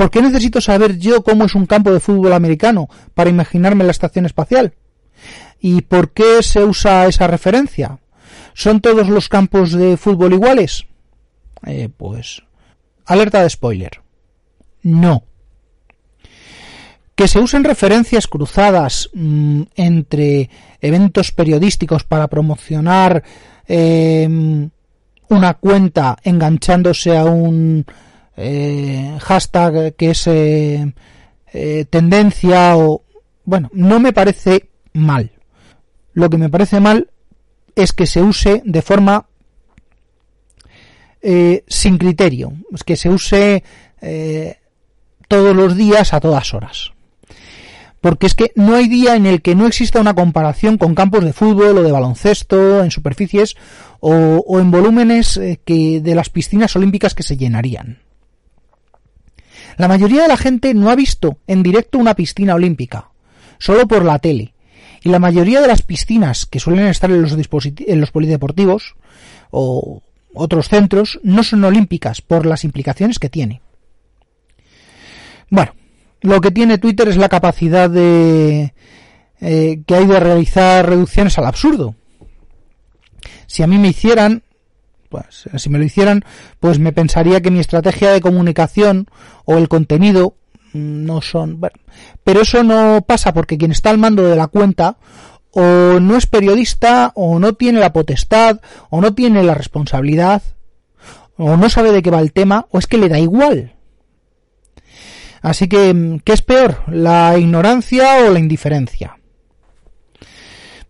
¿Por 0.00 0.10
qué 0.10 0.22
necesito 0.22 0.62
saber 0.62 0.96
yo 0.96 1.22
cómo 1.22 1.44
es 1.44 1.54
un 1.54 1.66
campo 1.66 1.92
de 1.92 2.00
fútbol 2.00 2.32
americano 2.32 2.88
para 3.12 3.28
imaginarme 3.28 3.84
la 3.84 3.90
estación 3.90 4.24
espacial? 4.24 4.72
¿Y 5.60 5.82
por 5.82 6.12
qué 6.12 6.42
se 6.42 6.64
usa 6.64 7.06
esa 7.06 7.26
referencia? 7.26 7.98
¿Son 8.54 8.80
todos 8.80 9.10
los 9.10 9.28
campos 9.28 9.72
de 9.72 9.98
fútbol 9.98 10.32
iguales? 10.32 10.86
Eh, 11.66 11.90
pues, 11.94 12.42
alerta 13.04 13.42
de 13.42 13.50
spoiler. 13.50 14.00
No. 14.82 15.24
Que 17.14 17.28
se 17.28 17.38
usen 17.38 17.64
referencias 17.64 18.26
cruzadas 18.26 19.10
mm, 19.12 19.64
entre 19.76 20.48
eventos 20.80 21.30
periodísticos 21.30 22.04
para 22.04 22.28
promocionar 22.28 23.22
em, 23.66 24.70
una 25.30 25.54
cuenta 25.54 26.16
enganchándose 26.22 27.16
a 27.16 27.24
un 27.24 27.86
eh, 28.36 29.16
hashtag 29.20 29.94
que 29.94 30.10
es 30.10 30.26
eh, 30.26 30.92
eh, 31.52 31.84
tendencia 31.88 32.76
o 32.76 33.04
bueno 33.44 33.70
no 33.72 33.98
me 34.00 34.12
parece 34.12 34.70
mal. 34.92 35.32
Lo 36.12 36.28
que 36.28 36.38
me 36.38 36.50
parece 36.50 36.80
mal 36.80 37.10
es 37.74 37.92
que 37.92 38.06
se 38.06 38.20
use 38.20 38.62
de 38.64 38.82
forma 38.82 39.26
sin 41.22 41.98
criterio. 41.98 42.52
Es 42.72 42.82
que 42.82 42.96
se 42.96 43.08
use 43.10 43.62
todos 45.28 45.54
los 45.54 45.76
días 45.76 46.12
a 46.12 46.20
todas 46.20 46.54
horas 46.54 46.92
porque 48.00 48.26
es 48.26 48.34
que 48.34 48.52
no 48.54 48.74
hay 48.74 48.88
día 48.88 49.14
en 49.16 49.26
el 49.26 49.42
que 49.42 49.54
no 49.54 49.66
exista 49.66 50.00
una 50.00 50.14
comparación 50.14 50.78
con 50.78 50.94
campos 50.94 51.24
de 51.24 51.32
fútbol 51.32 51.78
o 51.78 51.82
de 51.82 51.92
baloncesto 51.92 52.82
en 52.82 52.90
superficies 52.90 53.56
o, 54.00 54.58
en 54.58 54.70
volúmenes 54.70 55.38
que 55.64 56.00
de 56.00 56.14
las 56.14 56.30
piscinas 56.30 56.74
olímpicas 56.76 57.14
que 57.14 57.22
se 57.22 57.36
llenarían. 57.36 57.98
La 59.76 59.88
mayoría 59.88 60.22
de 60.22 60.28
la 60.28 60.36
gente 60.36 60.74
no 60.74 60.90
ha 60.90 60.94
visto 60.94 61.38
en 61.46 61.62
directo 61.62 61.98
una 61.98 62.14
piscina 62.14 62.54
olímpica, 62.54 63.10
solo 63.58 63.86
por 63.86 64.04
la 64.04 64.18
tele. 64.18 64.54
Y 65.02 65.08
la 65.08 65.18
mayoría 65.18 65.60
de 65.60 65.68
las 65.68 65.82
piscinas 65.82 66.44
que 66.44 66.60
suelen 66.60 66.86
estar 66.86 67.10
en 67.10 67.22
los, 67.22 67.32
en 67.32 68.00
los 68.00 68.10
polideportivos 68.10 68.96
o 69.50 70.02
otros 70.34 70.68
centros 70.68 71.18
no 71.22 71.42
son 71.42 71.64
olímpicas 71.64 72.20
por 72.20 72.46
las 72.46 72.64
implicaciones 72.64 73.18
que 73.18 73.30
tiene. 73.30 73.62
Bueno, 75.48 75.72
lo 76.20 76.40
que 76.40 76.50
tiene 76.50 76.78
Twitter 76.78 77.08
es 77.08 77.16
la 77.16 77.28
capacidad 77.28 77.88
de 77.88 78.74
eh, 79.40 79.82
que 79.86 79.94
hay 79.94 80.06
de 80.06 80.20
realizar 80.20 80.88
reducciones 80.88 81.38
al 81.38 81.46
absurdo. 81.46 81.94
Si 83.46 83.62
a 83.62 83.66
mí 83.66 83.78
me 83.78 83.88
hicieran 83.88 84.42
pues 85.10 85.48
si 85.56 85.68
me 85.68 85.78
lo 85.78 85.84
hicieran, 85.84 86.24
pues 86.60 86.78
me 86.78 86.92
pensaría 86.92 87.42
que 87.42 87.50
mi 87.50 87.58
estrategia 87.58 88.12
de 88.12 88.20
comunicación 88.20 89.08
o 89.44 89.58
el 89.58 89.68
contenido 89.68 90.36
no 90.72 91.20
son, 91.20 91.58
bueno, 91.58 91.76
pero 92.22 92.42
eso 92.42 92.62
no 92.62 93.02
pasa 93.06 93.34
porque 93.34 93.58
quien 93.58 93.72
está 93.72 93.90
al 93.90 93.98
mando 93.98 94.22
de 94.22 94.36
la 94.36 94.46
cuenta 94.46 94.98
o 95.50 95.98
no 96.00 96.16
es 96.16 96.26
periodista 96.26 97.10
o 97.16 97.40
no 97.40 97.54
tiene 97.54 97.80
la 97.80 97.92
potestad 97.92 98.60
o 98.88 99.00
no 99.00 99.12
tiene 99.14 99.42
la 99.42 99.54
responsabilidad 99.54 100.42
o 101.36 101.56
no 101.56 101.68
sabe 101.68 101.90
de 101.90 102.02
qué 102.02 102.10
va 102.10 102.20
el 102.20 102.32
tema 102.32 102.66
o 102.70 102.78
es 102.78 102.86
que 102.86 102.98
le 102.98 103.08
da 103.08 103.18
igual. 103.18 103.74
Así 105.42 105.68
que, 105.68 106.20
¿qué 106.24 106.32
es 106.32 106.42
peor? 106.42 106.82
¿La 106.88 107.38
ignorancia 107.38 108.26
o 108.26 108.32
la 108.32 108.38
indiferencia? 108.38 109.16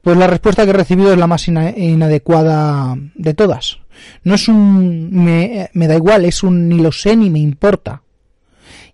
Pues 0.03 0.17
la 0.17 0.27
respuesta 0.27 0.65
que 0.65 0.71
he 0.71 0.75
recibido 0.75 1.13
es 1.13 1.19
la 1.19 1.27
más 1.27 1.47
inadecuada 1.47 2.97
de 3.15 3.35
todas. 3.35 3.79
No 4.25 4.35
es 4.35 4.49
un 4.49 5.11
me, 5.13 5.69
da 5.75 5.95
igual, 5.95 6.25
es 6.25 6.43
un 6.43 6.69
ni 6.69 6.79
lo 6.79 6.91
sé 6.91 7.17
ni 7.17 7.29
me 7.29 7.39
importa. 7.39 8.03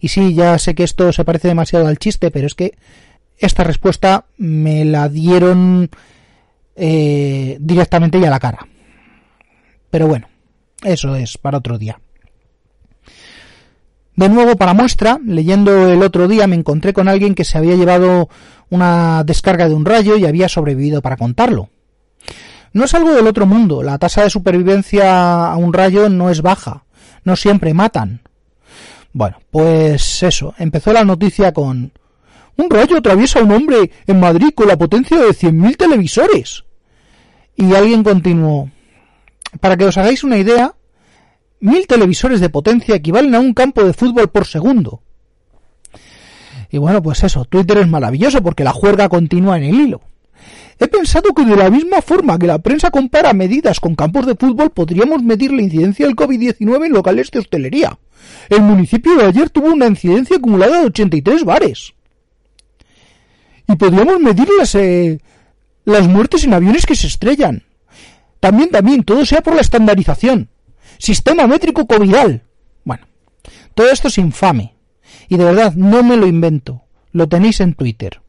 Y 0.01 0.09
sí, 0.09 0.35
ya 0.35 0.59
sé 0.59 0.75
que 0.75 0.85
esto 0.85 1.13
se 1.13 1.25
parece 1.25 1.49
demasiado 1.49 1.87
al 1.87 1.99
chiste, 1.99 2.31
pero 2.31 2.47
es 2.47 2.55
que 2.55 2.77
esta 3.39 3.65
respuesta 3.65 4.27
me 4.37 4.85
la 4.85 5.09
dieron 5.09 5.89
eh, 6.75 7.57
directamente 7.61 8.19
y 8.19 8.25
a 8.25 8.31
la 8.31 8.41
cara. 8.41 8.67
Pero 9.91 10.09
bueno, 10.09 10.29
eso 10.83 11.15
es 11.15 11.39
para 11.39 11.59
otro 11.59 11.79
día. 11.79 12.01
De 14.17 14.31
nuevo, 14.31 14.57
para 14.57 14.73
muestra, 14.73 15.19
leyendo 15.25 15.93
el 15.93 16.03
otro 16.03 16.27
día 16.27 16.47
me 16.47 16.57
encontré 16.57 16.95
con 16.95 17.07
alguien 17.07 17.35
que 17.35 17.45
se 17.45 17.59
había 17.59 17.77
llevado 17.77 18.31
una 18.71 19.23
descarga 19.25 19.69
de 19.69 19.75
un 19.75 19.85
rayo 19.85 20.17
y 20.17 20.25
había 20.25 20.49
sobrevivido 20.49 21.03
para 21.03 21.19
contarlo. 21.19 21.69
No 22.73 22.85
es 22.85 22.95
algo 22.95 23.15
del 23.15 23.27
otro 23.27 23.47
mundo. 23.47 23.83
La 23.83 23.99
tasa 23.99 24.23
de 24.23 24.31
supervivencia 24.31 25.47
a 25.51 25.57
un 25.57 25.73
rayo 25.73 26.09
no 26.09 26.31
es 26.31 26.43
baja. 26.43 26.85
No 27.25 27.37
siempre 27.37 27.75
matan. 27.75 28.21
Bueno, 29.13 29.39
pues 29.51 30.23
eso. 30.23 30.55
Empezó 30.59 30.93
la 30.93 31.05
noticia 31.05 31.53
con... 31.53 31.93
Un 32.59 32.71
rayo 32.71 32.99
atraviesa 32.99 33.41
a 33.41 33.43
un 33.43 33.53
hombre 33.53 33.91
en 34.07 34.21
Madrid 34.21 34.51
con 34.55 34.69
la 34.69 34.79
potencia 34.79 35.19
de 35.19 35.29
100.000 35.29 35.77
televisores. 35.77 36.65
Y 37.55 37.75
alguien 37.75 38.03
continuó. 38.03 38.71
Para 39.61 39.77
que 39.77 39.87
os 39.87 39.97
hagáis 39.97 40.25
una 40.25 40.39
idea, 40.39 40.75
mil 41.61 41.87
televisores 41.87 42.41
de 42.41 42.51
potencia 42.51 42.97
equivalen 42.97 43.35
a 43.35 43.41
un 43.41 43.55
campo 43.55 43.85
de 43.85 43.93
fútbol 43.93 44.29
por 44.29 44.47
segundo. 44.47 45.03
Y 46.71 46.79
bueno, 46.79 47.03
pues 47.03 47.23
eso, 47.25 47.45
Twitter 47.45 47.79
es 47.79 47.89
maravilloso 47.89 48.43
porque 48.43 48.65
la 48.65 48.73
juerga 48.73 49.09
continúa 49.09 49.57
en 49.57 49.65
el 49.65 49.81
hilo. 49.81 50.01
He 50.79 50.89
pensado 50.89 51.33
que 51.33 51.45
de 51.45 51.57
la 51.57 51.71
misma 51.71 52.03
forma 52.03 52.39
que 52.39 52.47
la 52.47 52.59
prensa 52.59 52.91
compara 52.91 53.33
medidas 53.33 53.81
con 53.81 53.95
campos 53.95 54.27
de 54.27 54.35
fútbol, 54.35 54.71
podríamos 54.71 55.23
medir 55.23 55.53
la 55.53 55.63
incidencia 55.63 56.07
del 56.07 56.17
COVID-19 56.17 56.87
en 56.87 56.93
locales 56.93 57.31
de 57.31 57.39
hostelería. 57.39 57.99
El 58.51 58.63
municipio 58.63 59.17
de 59.17 59.25
ayer 59.25 59.49
tuvo 59.49 59.73
una 59.73 59.87
incidencia 59.87 60.37
acumulada 60.37 60.81
de 60.81 60.87
83 60.87 61.45
bares. 61.45 61.95
Y 63.69 63.77
podríamos 63.77 64.21
medir 64.21 64.49
las, 64.59 64.75
eh, 64.75 65.21
las 65.85 66.07
muertes 66.07 66.45
en 66.45 66.53
aviones 66.53 66.85
que 66.85 66.95
se 66.95 67.07
estrellan. 67.07 67.65
También, 68.39 68.71
también, 68.71 69.03
todo 69.03 69.25
sea 69.25 69.41
por 69.41 69.55
la 69.55 69.63
estandarización. 69.63 70.51
Sistema 70.99 71.47
métrico 71.47 71.87
covidal. 71.87 72.43
Bueno, 72.85 73.07
todo 73.75 73.91
esto 73.91 74.09
es 74.09 74.19
infame. 74.19 74.75
Y 75.29 75.37
de 75.37 75.45
verdad, 75.45 75.75
no 75.75 76.03
me 76.03 76.17
lo 76.17 76.27
invento. 76.27 76.83
Lo 77.13 77.29
tenéis 77.29 77.61
en 77.61 77.75
Twitter. 77.75 78.21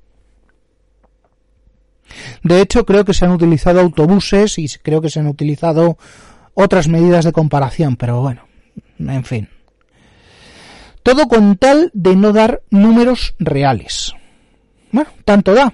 De 2.43 2.62
hecho, 2.62 2.86
creo 2.86 3.05
que 3.05 3.13
se 3.13 3.25
han 3.25 3.31
utilizado 3.31 3.79
autobuses 3.79 4.57
y 4.57 4.67
creo 4.81 5.01
que 5.01 5.09
se 5.09 5.19
han 5.19 5.27
utilizado 5.27 5.97
otras 6.53 6.88
medidas 6.88 7.25
de 7.25 7.31
comparación, 7.31 7.97
pero 7.97 8.21
bueno, 8.21 8.43
en 9.00 9.24
fin. 9.24 9.50
Todo 11.03 11.27
con 11.27 11.57
tal 11.57 11.91
de 11.93 12.15
no 12.15 12.33
dar 12.33 12.62
números 12.69 13.36
reales. 13.39 14.13
Bueno, 14.91 15.09
tanto 15.25 15.53
da. 15.53 15.74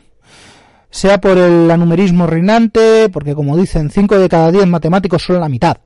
Sea 0.90 1.20
por 1.20 1.38
el 1.38 1.72
anumerismo 1.72 2.28
reinante, 2.28 3.10
porque 3.10 3.34
como 3.34 3.58
dicen, 3.58 3.90
5 3.90 4.20
de 4.20 4.30
cada 4.30 4.52
10 4.52 4.68
matemáticos 4.68 5.24
son 5.24 5.40
la 5.40 5.50
mitad. 5.50 5.78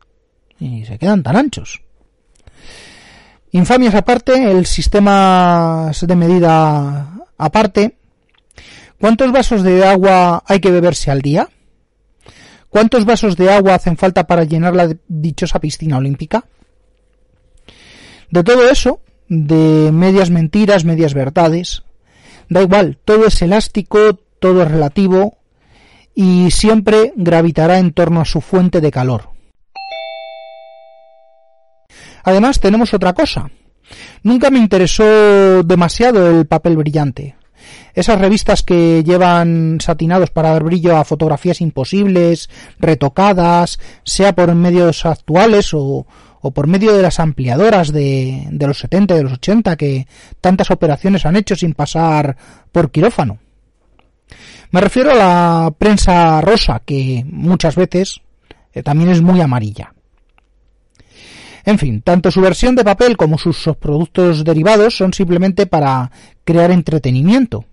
Y 0.59 0.85
se 0.85 0.97
quedan 0.97 1.23
tan 1.23 1.35
anchos. 1.35 1.81
Infamias 3.51 3.95
aparte, 3.95 4.51
el 4.51 4.65
sistema 4.65 5.91
de 5.99 6.15
medida 6.15 7.25
aparte, 7.37 7.97
¿cuántos 8.99 9.31
vasos 9.31 9.63
de 9.63 9.85
agua 9.85 10.43
hay 10.45 10.59
que 10.59 10.71
beberse 10.71 11.11
al 11.11 11.21
día? 11.21 11.47
¿Cuántos 12.69 13.05
vasos 13.05 13.37
de 13.37 13.51
agua 13.51 13.75
hacen 13.75 13.97
falta 13.97 14.27
para 14.27 14.43
llenar 14.43 14.75
la 14.75 14.95
dichosa 15.07 15.59
piscina 15.59 15.97
olímpica? 15.97 16.45
De 18.29 18.43
todo 18.43 18.69
eso, 18.69 18.99
de 19.29 19.91
medias 19.93 20.29
mentiras, 20.29 20.83
medias 20.83 21.13
verdades, 21.13 21.83
da 22.49 22.61
igual, 22.61 22.97
todo 23.03 23.27
es 23.27 23.41
elástico, 23.41 24.19
todo 24.39 24.63
es 24.63 24.69
relativo 24.69 25.37
y 26.13 26.51
siempre 26.51 27.13
gravitará 27.15 27.79
en 27.79 27.93
torno 27.93 28.21
a 28.21 28.25
su 28.25 28.41
fuente 28.41 28.81
de 28.81 28.91
calor. 28.91 29.36
Además 32.27 32.59
tenemos 32.59 32.93
otra 32.93 33.13
cosa. 33.13 33.49
Nunca 34.21 34.49
me 34.49 34.59
interesó 34.59 35.63
demasiado 35.63 36.29
el 36.29 36.45
papel 36.45 36.75
brillante. 36.75 37.37
Esas 37.93 38.19
revistas 38.19 38.63
que 38.63 39.01
llevan 39.01 39.77
satinados 39.79 40.29
para 40.31 40.51
dar 40.51 40.65
brillo 40.65 40.97
a 40.97 41.05
fotografías 41.05 41.61
imposibles, 41.61 42.49
retocadas, 42.79 43.79
sea 44.03 44.35
por 44.35 44.53
medios 44.55 45.05
actuales 45.05 45.69
o, 45.73 46.05
por 46.53 46.67
medio 46.67 46.93
de 46.93 47.01
las 47.01 47.21
ampliadoras 47.21 47.93
de, 47.93 48.45
de 48.51 48.67
los 48.67 48.79
70 48.79 49.13
y 49.13 49.17
de 49.17 49.23
los 49.23 49.33
80 49.33 49.77
que 49.77 50.05
tantas 50.41 50.69
operaciones 50.69 51.25
han 51.25 51.37
hecho 51.37 51.55
sin 51.55 51.75
pasar 51.75 52.35
por 52.73 52.91
quirófano. 52.91 53.39
Me 54.71 54.81
refiero 54.81 55.11
a 55.11 55.15
la 55.15 55.73
prensa 55.77 56.41
rosa, 56.41 56.81
que 56.85 57.23
muchas 57.25 57.77
veces 57.77 58.19
eh, 58.73 58.83
también 58.83 59.11
es 59.11 59.21
muy 59.21 59.39
amarilla. 59.39 59.93
En 61.67 61.77
fin, 61.77 62.01
tanto 62.01 62.31
su 62.31 62.39
versión 62.39 62.75
de 62.75 62.85
papel 62.85 63.17
como 63.17 63.37
sus 63.37 63.69
productos 63.77 64.45
derivados 64.45 64.95
son 64.95 65.11
simplemente 65.11 65.65
para 65.65 66.09
crear 66.45 66.71
entretenimiento. 66.71 67.65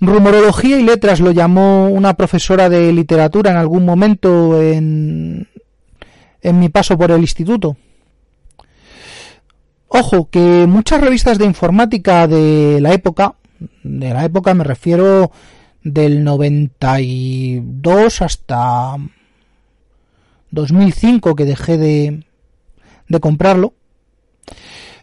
Rumorología 0.00 0.80
y 0.80 0.82
letras 0.82 1.20
lo 1.20 1.30
llamó 1.30 1.88
una 1.88 2.14
profesora 2.14 2.68
de 2.68 2.92
literatura 2.92 3.52
en 3.52 3.56
algún 3.56 3.84
momento 3.84 4.60
en, 4.60 5.46
en 6.42 6.58
mi 6.58 6.70
paso 6.70 6.98
por 6.98 7.12
el 7.12 7.20
instituto. 7.20 7.76
Ojo, 9.86 10.28
que 10.28 10.66
muchas 10.66 11.00
revistas 11.00 11.38
de 11.38 11.44
informática 11.44 12.26
de 12.26 12.80
la 12.80 12.92
época, 12.92 13.36
de 13.84 14.12
la 14.12 14.24
época 14.24 14.54
me 14.54 14.64
refiero 14.64 15.30
del 15.84 16.24
92 16.24 18.22
hasta 18.22 18.96
2005 20.50 21.34
que 21.34 21.44
dejé 21.44 21.78
de, 21.78 22.24
de 23.08 23.20
comprarlo, 23.20 23.74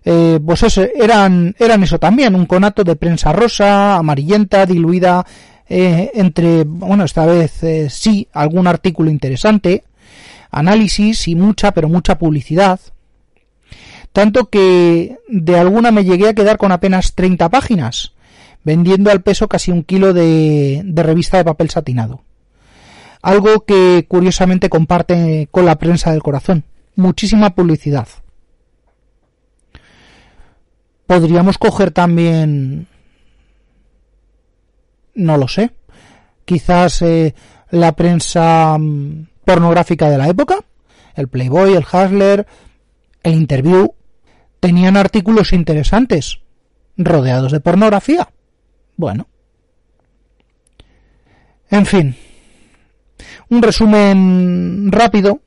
eh, 0.05 0.39
pues 0.45 0.63
eso, 0.63 0.83
eran, 0.95 1.55
eran 1.59 1.83
eso 1.83 1.99
también, 1.99 2.35
un 2.35 2.45
conato 2.45 2.83
de 2.83 2.95
prensa 2.95 3.33
rosa, 3.33 3.97
amarillenta, 3.97 4.65
diluida 4.65 5.25
eh, 5.67 6.11
entre, 6.13 6.63
bueno, 6.63 7.03
esta 7.03 7.25
vez 7.25 7.61
eh, 7.63 7.89
sí, 7.89 8.27
algún 8.31 8.67
artículo 8.67 9.11
interesante, 9.11 9.83
análisis 10.49 11.27
y 11.27 11.35
mucha, 11.35 11.73
pero 11.73 11.89
mucha 11.89 12.17
publicidad. 12.17 12.79
Tanto 14.13 14.49
que 14.49 15.17
de 15.27 15.59
alguna 15.59 15.91
me 15.91 16.05
llegué 16.05 16.29
a 16.29 16.33
quedar 16.33 16.57
con 16.57 16.71
apenas 16.71 17.13
30 17.13 17.49
páginas, 17.49 18.13
vendiendo 18.63 19.11
al 19.11 19.21
peso 19.21 19.49
casi 19.49 19.71
un 19.71 19.83
kilo 19.83 20.13
de, 20.13 20.83
de 20.85 21.03
revista 21.03 21.37
de 21.37 21.43
papel 21.43 21.69
satinado 21.69 22.23
algo 23.27 23.65
que 23.65 24.05
curiosamente 24.07 24.69
comparte 24.69 25.49
con 25.51 25.65
la 25.65 25.77
prensa 25.77 26.11
del 26.11 26.23
corazón. 26.23 26.63
Muchísima 26.95 27.49
publicidad. 27.49 28.07
Podríamos 31.05 31.57
coger 31.57 31.91
también... 31.91 32.87
No 35.13 35.35
lo 35.35 35.49
sé. 35.49 35.71
Quizás 36.45 37.01
eh, 37.01 37.35
la 37.69 37.97
prensa 37.97 38.77
mm, 38.79 39.27
pornográfica 39.43 40.09
de 40.09 40.17
la 40.17 40.29
época. 40.29 40.59
El 41.13 41.27
Playboy, 41.27 41.73
el 41.73 41.83
Hustler, 41.83 42.47
el 43.23 43.33
Interview. 43.33 43.93
Tenían 44.61 44.95
artículos 44.95 45.51
interesantes. 45.51 46.39
Rodeados 46.95 47.51
de 47.51 47.59
pornografía. 47.59 48.29
Bueno. 48.95 49.27
En 51.69 51.85
fin, 51.85 52.15
un 53.49 53.61
resumen 53.61 54.91
rápido 54.91 55.41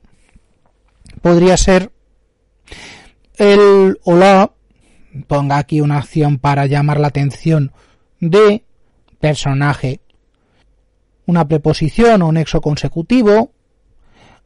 podría 1.21 1.57
ser 1.57 1.91
el 3.35 3.99
hola, 4.03 4.51
ponga 5.27 5.57
aquí 5.57 5.81
una 5.81 5.97
acción 5.97 6.39
para 6.39 6.65
llamar 6.65 6.99
la 6.99 7.07
atención 7.07 7.71
de 8.19 8.63
personaje, 9.19 10.01
una 11.25 11.47
preposición 11.47 12.21
o 12.21 12.31
nexo 12.31 12.61
consecutivo, 12.61 13.51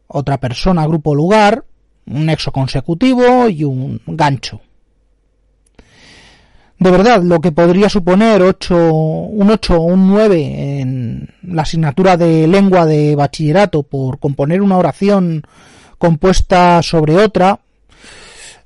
otra 0.07 0.39
persona, 0.39 0.85
grupo, 0.85 1.15
lugar, 1.15 1.65
un 2.05 2.25
nexo 2.25 2.51
consecutivo 2.51 3.49
y 3.49 3.63
un 3.63 4.01
gancho 4.05 4.61
de 6.77 6.91
verdad 6.91 7.23
lo 7.23 7.39
que 7.39 7.51
podría 7.51 7.89
suponer 7.89 8.41
8, 8.41 8.93
un 8.93 9.49
8 9.49 9.75
o 9.75 9.83
un 9.83 10.07
9 10.07 10.79
en 10.81 11.29
la 11.43 11.61
asignatura 11.61 12.17
de 12.17 12.47
lengua 12.47 12.85
de 12.85 13.15
bachillerato 13.15 13.83
por 13.83 14.19
componer 14.19 14.61
una 14.61 14.77
oración 14.77 15.43
compuesta 15.97 16.83
sobre 16.83 17.15
otra, 17.15 17.59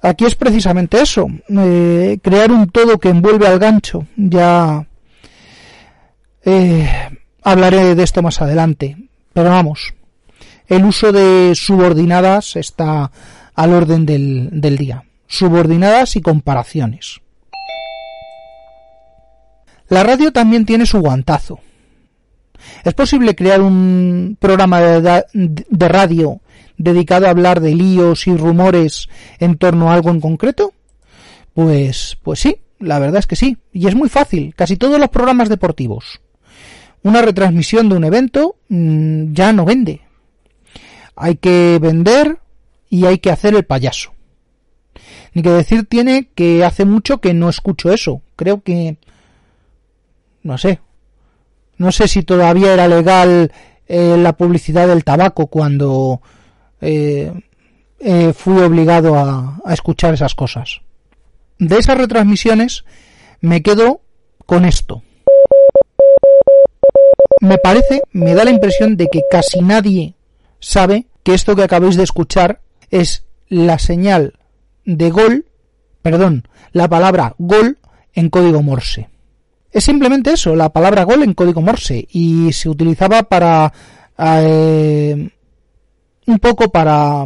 aquí 0.01 0.25
es 0.25 0.35
precisamente 0.35 1.01
eso, 1.01 1.27
eh, 1.49 2.19
crear 2.21 2.51
un 2.51 2.69
todo 2.69 2.99
que 2.99 3.09
envuelve 3.09 3.47
al 3.47 3.59
gancho. 3.59 4.07
Ya 4.15 4.85
eh, 6.43 6.89
hablaré 7.43 7.93
de 7.95 8.03
esto 8.03 8.21
más 8.23 8.41
adelante, 8.41 8.97
pero 9.33 9.51
vamos, 9.51 9.93
el 10.67 10.83
uso 10.85 11.11
de 11.11 11.53
subordinadas 11.53 12.55
está 12.55 13.11
al 13.53 13.73
orden 13.73 14.05
del, 14.05 14.49
del 14.51 14.77
día, 14.77 15.03
subordinadas 15.27 16.15
y 16.15 16.21
comparaciones. 16.21 17.21
La 19.89 20.03
radio 20.03 20.31
también 20.31 20.65
tiene 20.65 20.85
su 20.85 20.99
guantazo. 20.99 21.59
¿Es 22.83 22.93
posible 22.93 23.35
crear 23.35 23.61
un 23.61 24.37
programa 24.39 24.81
de, 24.81 25.87
radio 25.87 26.41
dedicado 26.77 27.25
a 27.25 27.31
hablar 27.31 27.59
de 27.59 27.73
líos 27.73 28.27
y 28.27 28.35
rumores 28.35 29.09
en 29.39 29.57
torno 29.57 29.89
a 29.89 29.95
algo 29.95 30.11
en 30.11 30.21
concreto? 30.21 30.73
Pues, 31.53 32.17
pues 32.21 32.39
sí, 32.39 32.57
la 32.79 32.99
verdad 32.99 33.19
es 33.19 33.27
que 33.27 33.35
sí. 33.35 33.57
Y 33.73 33.87
es 33.87 33.95
muy 33.95 34.09
fácil. 34.09 34.53
Casi 34.55 34.77
todos 34.77 34.99
los 34.99 35.09
programas 35.09 35.49
deportivos. 35.49 36.21
Una 37.01 37.21
retransmisión 37.21 37.89
de 37.89 37.95
un 37.95 38.03
evento 38.03 38.57
mm, 38.69 39.33
ya 39.33 39.53
no 39.53 39.65
vende. 39.65 40.01
Hay 41.15 41.35
que 41.35 41.79
vender 41.81 42.37
y 42.89 43.05
hay 43.05 43.17
que 43.17 43.31
hacer 43.31 43.55
el 43.55 43.65
payaso. 43.65 44.13
Ni 45.33 45.41
que 45.41 45.49
decir 45.49 45.85
tiene 45.85 46.29
que 46.35 46.63
hace 46.63 46.85
mucho 46.85 47.19
que 47.19 47.33
no 47.33 47.49
escucho 47.49 47.91
eso. 47.91 48.21
Creo 48.35 48.61
que 48.61 48.97
no 50.43 50.57
sé. 50.57 50.79
No 51.77 51.91
sé 51.91 52.07
si 52.07 52.23
todavía 52.23 52.73
era 52.73 52.87
legal 52.87 53.51
eh, 53.87 54.17
la 54.17 54.33
publicidad 54.33 54.87
del 54.87 55.03
tabaco 55.03 55.47
cuando 55.47 56.21
eh, 56.81 57.31
eh, 57.99 58.33
fui 58.33 58.61
obligado 58.61 59.15
a, 59.15 59.59
a 59.65 59.73
escuchar 59.73 60.13
esas 60.13 60.35
cosas. 60.35 60.81
De 61.57 61.77
esas 61.77 61.97
retransmisiones 61.97 62.85
me 63.41 63.61
quedo 63.61 64.01
con 64.45 64.65
esto. 64.65 65.03
Me 67.41 67.57
parece, 67.57 68.01
me 68.11 68.33
da 68.35 68.43
la 68.43 68.51
impresión 68.51 68.97
de 68.97 69.07
que 69.07 69.21
casi 69.31 69.61
nadie 69.61 70.15
sabe 70.59 71.07
que 71.23 71.33
esto 71.33 71.55
que 71.55 71.63
acabáis 71.63 71.95
de 71.95 72.03
escuchar 72.03 72.61
es 72.91 73.25
la 73.47 73.79
señal 73.79 74.39
de 74.85 75.09
gol, 75.09 75.45
perdón, 76.01 76.47
la 76.71 76.87
palabra 76.87 77.35
gol 77.37 77.77
en 78.13 78.29
código 78.29 78.61
Morse. 78.61 79.09
Es 79.71 79.83
simplemente 79.83 80.31
eso, 80.31 80.55
la 80.55 80.69
palabra 80.69 81.03
gol 81.03 81.23
en 81.23 81.33
código 81.33 81.61
Morse 81.61 82.07
y 82.11 82.51
se 82.53 82.69
utilizaba 82.69 83.23
para 83.23 83.71
eh, 84.17 85.29
un 86.25 86.39
poco 86.39 86.69
para 86.69 87.25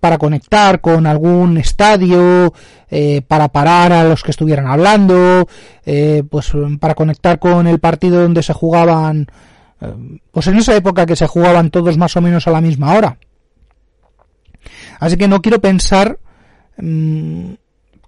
para 0.00 0.18
conectar 0.18 0.80
con 0.80 1.06
algún 1.06 1.56
estadio, 1.58 2.52
eh, 2.88 3.22
para 3.26 3.48
parar 3.48 3.92
a 3.92 4.04
los 4.04 4.22
que 4.22 4.30
estuvieran 4.30 4.66
hablando, 4.66 5.48
eh, 5.84 6.22
pues 6.28 6.52
para 6.78 6.94
conectar 6.94 7.38
con 7.38 7.66
el 7.66 7.80
partido 7.80 8.22
donde 8.22 8.42
se 8.42 8.52
jugaban, 8.52 9.26
eh, 9.80 9.94
pues 10.30 10.46
en 10.46 10.56
esa 10.56 10.76
época 10.76 11.06
que 11.06 11.16
se 11.16 11.26
jugaban 11.26 11.70
todos 11.70 11.98
más 11.98 12.16
o 12.16 12.20
menos 12.20 12.46
a 12.46 12.52
la 12.52 12.60
misma 12.60 12.94
hora. 12.94 13.18
Así 15.00 15.16
que 15.16 15.28
no 15.28 15.42
quiero 15.42 15.60
pensar 15.60 16.18
mm, 16.76 17.52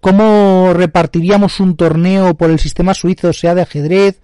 cómo 0.01 0.73
repartiríamos 0.73 1.61
un 1.61 1.77
torneo 1.77 2.35
por 2.35 2.51
el 2.51 2.59
sistema 2.59 2.95
suizo, 2.95 3.33
sea 3.33 3.55
de 3.55 3.63
ajedrez 3.63 4.21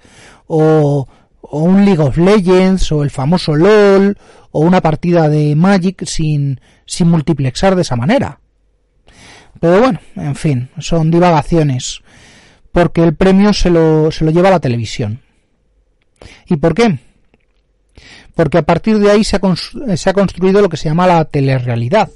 o, 0.46 1.06
o 1.40 1.60
un 1.60 1.84
League 1.84 2.02
of 2.02 2.16
Legends 2.16 2.90
o 2.92 3.02
el 3.02 3.10
famoso 3.10 3.54
LOL 3.54 4.16
o 4.50 4.60
una 4.60 4.80
partida 4.80 5.28
de 5.28 5.54
Magic 5.54 6.04
sin, 6.06 6.60
multiplexar 7.00 7.76
de 7.76 7.82
esa 7.82 7.96
manera. 7.96 8.40
Pero 9.60 9.80
bueno, 9.80 10.00
en 10.16 10.34
fin, 10.34 10.70
son 10.78 11.10
divagaciones. 11.10 12.00
Porque 12.72 13.02
el 13.02 13.14
premio 13.14 13.52
se 13.52 13.70
lo, 13.70 14.10
se 14.10 14.24
lo 14.24 14.30
lleva 14.30 14.50
la 14.50 14.60
televisión. 14.60 15.22
¿Y 16.46 16.56
por 16.56 16.74
qué? 16.74 16.98
Porque 18.34 18.58
a 18.58 18.62
partir 18.62 18.98
de 18.98 19.10
ahí 19.10 19.24
se 19.24 19.36
ha, 19.36 19.96
se 19.96 20.10
ha 20.10 20.12
construido 20.12 20.60
lo 20.60 20.68
que 20.68 20.76
se 20.76 20.88
llama 20.88 21.06
la 21.06 21.24
telerrealidad. 21.24 22.10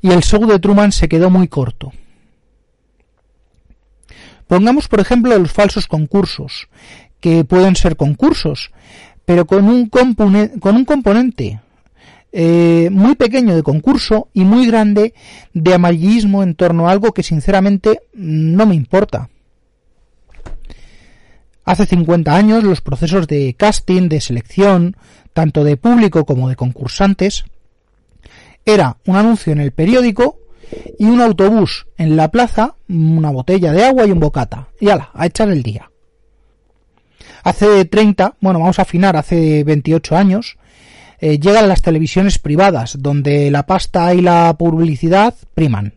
Y 0.00 0.10
el 0.10 0.22
show 0.22 0.46
de 0.46 0.58
Truman 0.58 0.92
se 0.92 1.08
quedó 1.08 1.30
muy 1.30 1.48
corto. 1.48 1.92
Pongamos, 4.46 4.88
por 4.88 5.00
ejemplo, 5.00 5.38
los 5.38 5.52
falsos 5.52 5.86
concursos, 5.86 6.68
que 7.20 7.44
pueden 7.44 7.76
ser 7.76 7.96
concursos, 7.96 8.72
pero 9.24 9.46
con 9.46 9.68
un, 9.68 9.88
componente 9.88 11.60
eh, 12.32 12.88
muy 12.90 13.14
pequeño 13.14 13.54
de 13.54 13.62
concurso 13.62 14.28
y 14.32 14.44
muy 14.44 14.66
grande 14.66 15.14
de 15.52 15.74
amarillismo 15.74 16.42
en 16.42 16.56
torno 16.56 16.88
a 16.88 16.92
algo 16.92 17.12
que 17.12 17.22
sinceramente 17.22 18.00
no 18.12 18.66
me 18.66 18.74
importa. 18.74 19.30
Hace 21.64 21.86
50 21.86 22.34
años 22.34 22.64
los 22.64 22.80
procesos 22.80 23.28
de 23.28 23.54
casting, 23.56 24.08
de 24.08 24.20
selección, 24.20 24.96
tanto 25.32 25.62
de 25.62 25.76
público 25.76 26.24
como 26.24 26.48
de 26.48 26.56
concursantes, 26.56 27.44
era 28.72 28.96
un 29.06 29.16
anuncio 29.16 29.52
en 29.52 29.60
el 29.60 29.72
periódico 29.72 30.38
y 30.98 31.06
un 31.06 31.20
autobús 31.20 31.86
en 31.96 32.16
la 32.16 32.30
plaza, 32.30 32.74
una 32.88 33.30
botella 33.30 33.72
de 33.72 33.84
agua 33.84 34.06
y 34.06 34.12
un 34.12 34.20
bocata. 34.20 34.68
Y 34.80 34.88
ala, 34.88 35.10
a 35.14 35.26
echar 35.26 35.50
el 35.50 35.62
día. 35.62 35.90
Hace 37.42 37.84
30, 37.84 38.36
bueno, 38.40 38.60
vamos 38.60 38.78
a 38.78 38.82
afinar, 38.82 39.16
hace 39.16 39.64
28 39.64 40.16
años, 40.16 40.58
eh, 41.20 41.38
llegan 41.38 41.68
las 41.68 41.82
televisiones 41.82 42.38
privadas, 42.38 42.96
donde 43.00 43.50
la 43.50 43.66
pasta 43.66 44.14
y 44.14 44.20
la 44.20 44.54
publicidad 44.58 45.34
priman. 45.54 45.94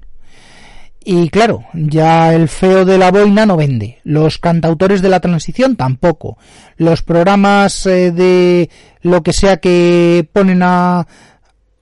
Y 1.05 1.29
claro, 1.29 1.65
ya 1.73 2.33
el 2.33 2.47
feo 2.47 2.85
de 2.85 2.97
la 2.97 3.11
boina 3.11 3.45
no 3.45 3.57
vende. 3.57 3.99
Los 4.03 4.37
cantautores 4.37 5.01
de 5.01 5.09
la 5.09 5.19
transición 5.19 5.75
tampoco. 5.75 6.37
Los 6.77 7.01
programas 7.01 7.85
eh, 7.85 8.11
de 8.11 8.69
lo 9.01 9.21
que 9.21 9.33
sea 9.33 9.57
que 9.57 10.25
ponen 10.31 10.61
a, 10.63 11.05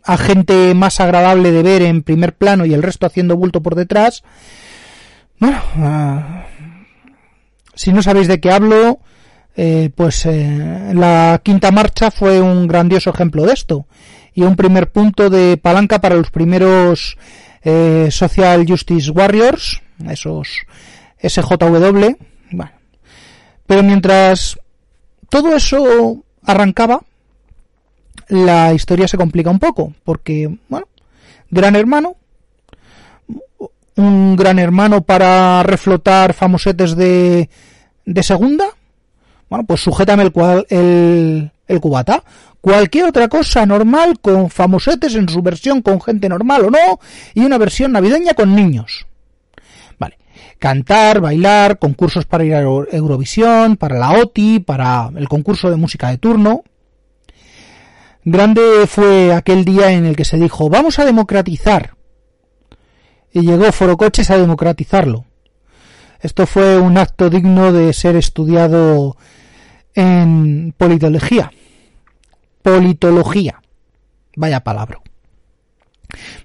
a 0.04 0.18
gente 0.18 0.74
más 0.74 1.00
agradable 1.00 1.52
de 1.52 1.64
ver 1.64 1.82
en 1.82 2.04
primer 2.04 2.34
plano 2.34 2.66
y 2.66 2.74
el 2.74 2.84
resto 2.84 3.06
haciendo 3.06 3.38
bulto 3.38 3.62
por 3.62 3.76
detrás. 3.76 4.24
Bueno, 5.40 5.62
ah, 5.78 6.46
si 7.74 7.94
no 7.94 8.02
sabéis 8.02 8.28
de 8.28 8.40
qué 8.40 8.52
hablo, 8.52 9.00
eh, 9.56 9.90
pues 9.96 10.26
eh, 10.26 10.92
la 10.94 11.42
quinta 11.44 11.72
marcha 11.72 12.12
fue 12.12 12.42
un 12.42 12.68
grandioso 12.68 13.10
ejemplo 13.10 13.46
de 13.46 13.54
esto 13.54 13.86
y 14.34 14.44
un 14.44 14.56
primer 14.56 14.92
punto 14.92 15.30
de 15.30 15.58
palanca 15.58 16.00
para 16.00 16.16
los 16.16 16.32
primeros 16.32 17.18
eh, 17.64 18.08
Social 18.12 18.66
Justice 18.68 19.12
Warriors, 19.12 19.82
esos 20.08 20.66
SJW. 21.22 22.16
Bueno. 22.52 22.72
Pero 23.66 23.84
mientras 23.84 24.58
todo 25.30 25.56
eso 25.56 26.24
arrancaba, 26.44 27.02
la 28.28 28.74
historia 28.74 29.08
se 29.08 29.18
complica 29.18 29.50
un 29.50 29.60
poco, 29.60 29.94
porque, 30.04 30.58
bueno, 30.70 30.88
Gran 31.50 31.76
Hermano, 31.76 32.16
un 33.96 34.36
Gran 34.36 34.60
Hermano 34.60 35.02
para 35.02 35.64
reflotar 35.64 36.34
famosetes 36.34 36.96
de, 36.96 37.50
de 38.06 38.24
segunda, 38.24 38.66
bueno, 39.50 39.66
pues 39.66 39.82
sujétame 39.82 40.24
el, 40.24 41.52
el, 41.68 41.82
cubata. 41.82 42.24
Cualquier 42.62 43.06
otra 43.06 43.28
cosa 43.28 43.66
normal 43.66 44.20
con 44.22 44.50
famosetes 44.50 45.16
en 45.16 45.28
su 45.28 45.42
versión 45.42 45.82
con 45.82 46.00
gente 46.00 46.30
normal 46.30 46.66
o 46.66 46.70
no, 46.70 47.00
y 47.34 47.42
una 47.44 47.58
versión 47.58 47.92
navideña 47.92 48.34
con 48.34 48.56
niños. 48.56 49.08
Vale. 50.00 50.18
Cantar, 50.58 51.20
bailar, 51.20 51.80
concursos 51.80 52.26
para 52.26 52.46
ir 52.46 52.56
a 52.56 52.62
Eurovisión, 52.62 53.76
para 53.76 54.00
la 54.00 54.12
OTI, 54.12 54.60
para 54.60 55.12
el 55.18 55.28
concurso 55.28 55.70
de 55.70 55.76
música 55.76 56.10
de 56.12 56.18
turno. 56.18 56.64
Grande 58.24 58.86
fue 58.88 59.34
aquel 59.34 59.66
día 59.66 59.92
en 59.92 60.06
el 60.06 60.16
que 60.16 60.26
se 60.26 60.38
dijo, 60.38 60.70
vamos 60.70 61.00
a 61.00 61.06
democratizar. 61.06 61.96
Y 63.34 63.42
llegó 63.42 63.72
Forocoches 63.72 64.30
a 64.30 64.38
democratizarlo. 64.38 65.26
Esto 66.20 66.46
fue 66.46 66.78
un 66.78 66.98
acto 66.98 67.30
digno 67.30 67.72
de 67.72 67.94
ser 67.94 68.16
estudiado 68.16 69.18
en 69.96 70.74
politología. 70.78 71.52
Politología. 72.62 73.60
Vaya 74.36 74.64
palabra. 74.64 75.00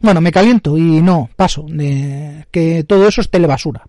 Bueno, 0.01 0.21
me 0.21 0.33
caliento 0.33 0.79
y 0.79 1.03
no, 1.03 1.29
paso, 1.37 1.67
de 1.69 2.47
que 2.51 2.85
todo 2.85 3.09
eso 3.09 3.21
es 3.21 3.31
telebasura. 3.31 3.83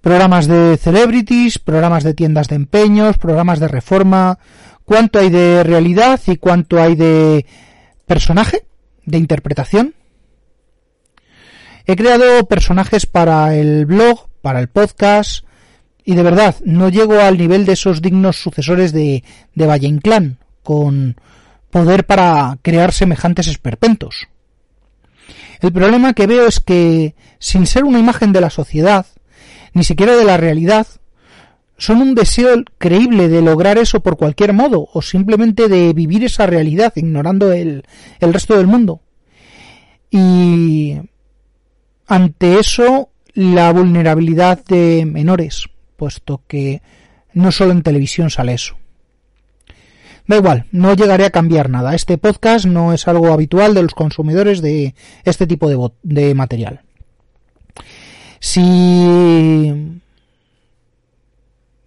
Programas 0.00 0.48
de 0.48 0.76
celebrities, 0.76 1.58
programas 1.58 2.02
de 2.02 2.14
tiendas 2.14 2.48
de 2.48 2.56
empeños, 2.56 3.18
programas 3.18 3.60
de 3.60 3.68
reforma, 3.68 4.38
cuánto 4.84 5.18
hay 5.18 5.30
de 5.30 5.62
realidad 5.64 6.20
y 6.26 6.36
cuánto 6.36 6.80
hay 6.80 6.94
de 6.94 7.46
personaje, 8.06 8.64
de 9.04 9.18
interpretación. 9.18 9.94
He 11.86 11.96
creado 11.96 12.46
personajes 12.46 13.06
para 13.06 13.54
el 13.56 13.86
blog, 13.86 14.28
para 14.40 14.60
el 14.60 14.68
podcast, 14.68 15.44
y 16.04 16.14
de 16.14 16.22
verdad, 16.22 16.56
no 16.64 16.88
llego 16.88 17.20
al 17.20 17.38
nivel 17.38 17.64
de 17.64 17.72
esos 17.72 18.02
dignos 18.02 18.36
sucesores 18.36 18.92
de, 18.92 19.24
de 19.54 19.66
Valle 19.66 19.88
Inclán, 19.88 20.38
con 20.62 21.16
poder 21.70 22.06
para 22.06 22.58
crear 22.62 22.92
semejantes 22.92 23.46
esperpentos. 23.46 24.28
El 25.60 25.72
problema 25.72 26.12
que 26.12 26.26
veo 26.26 26.46
es 26.46 26.60
que, 26.60 27.14
sin 27.38 27.66
ser 27.66 27.84
una 27.84 28.00
imagen 28.00 28.32
de 28.32 28.40
la 28.40 28.50
sociedad, 28.50 29.06
ni 29.72 29.84
siquiera 29.84 30.16
de 30.16 30.24
la 30.24 30.36
realidad, 30.36 30.86
son 31.76 32.00
un 32.00 32.14
deseo 32.14 32.62
creíble 32.78 33.28
de 33.28 33.42
lograr 33.42 33.78
eso 33.78 34.00
por 34.00 34.16
cualquier 34.16 34.52
modo, 34.52 34.88
o 34.92 35.02
simplemente 35.02 35.68
de 35.68 35.92
vivir 35.92 36.24
esa 36.24 36.46
realidad 36.46 36.92
ignorando 36.96 37.52
el, 37.52 37.84
el 38.20 38.32
resto 38.32 38.56
del 38.56 38.66
mundo. 38.66 39.00
Y 40.10 40.96
ante 42.06 42.58
eso, 42.58 43.10
la 43.34 43.72
vulnerabilidad 43.72 44.64
de 44.64 45.06
menores, 45.06 45.66
puesto 45.96 46.42
que 46.46 46.82
no 47.32 47.50
solo 47.52 47.72
en 47.72 47.82
televisión 47.82 48.30
sale 48.30 48.54
eso. 48.54 48.76
Da 50.26 50.36
igual, 50.36 50.66
no 50.70 50.94
llegaré 50.94 51.24
a 51.24 51.30
cambiar 51.30 51.68
nada. 51.68 51.94
Este 51.94 52.16
podcast 52.16 52.64
no 52.66 52.92
es 52.92 53.08
algo 53.08 53.32
habitual 53.32 53.74
de 53.74 53.82
los 53.82 53.94
consumidores 53.94 54.62
de 54.62 54.94
este 55.24 55.46
tipo 55.46 55.90
de, 56.02 56.34
material. 56.34 56.82
Si 58.38 59.81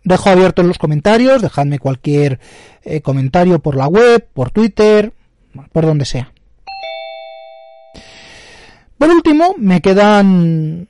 dejo 0.06 0.30
abiertos 0.30 0.66
los 0.66 0.78
comentarios, 0.78 1.42
dejadme 1.42 1.80
cualquier 1.80 2.40
eh, 2.84 3.02
comentario 3.02 3.60
por 3.60 3.76
la 3.76 3.88
web, 3.88 4.26
por 4.34 4.52
Twitter, 4.52 5.12
por 5.74 5.86
donde 5.86 6.06
sea. 6.06 6.32
Por 8.98 9.10
último, 9.10 9.56
me 9.58 9.82
quedan 9.82 10.88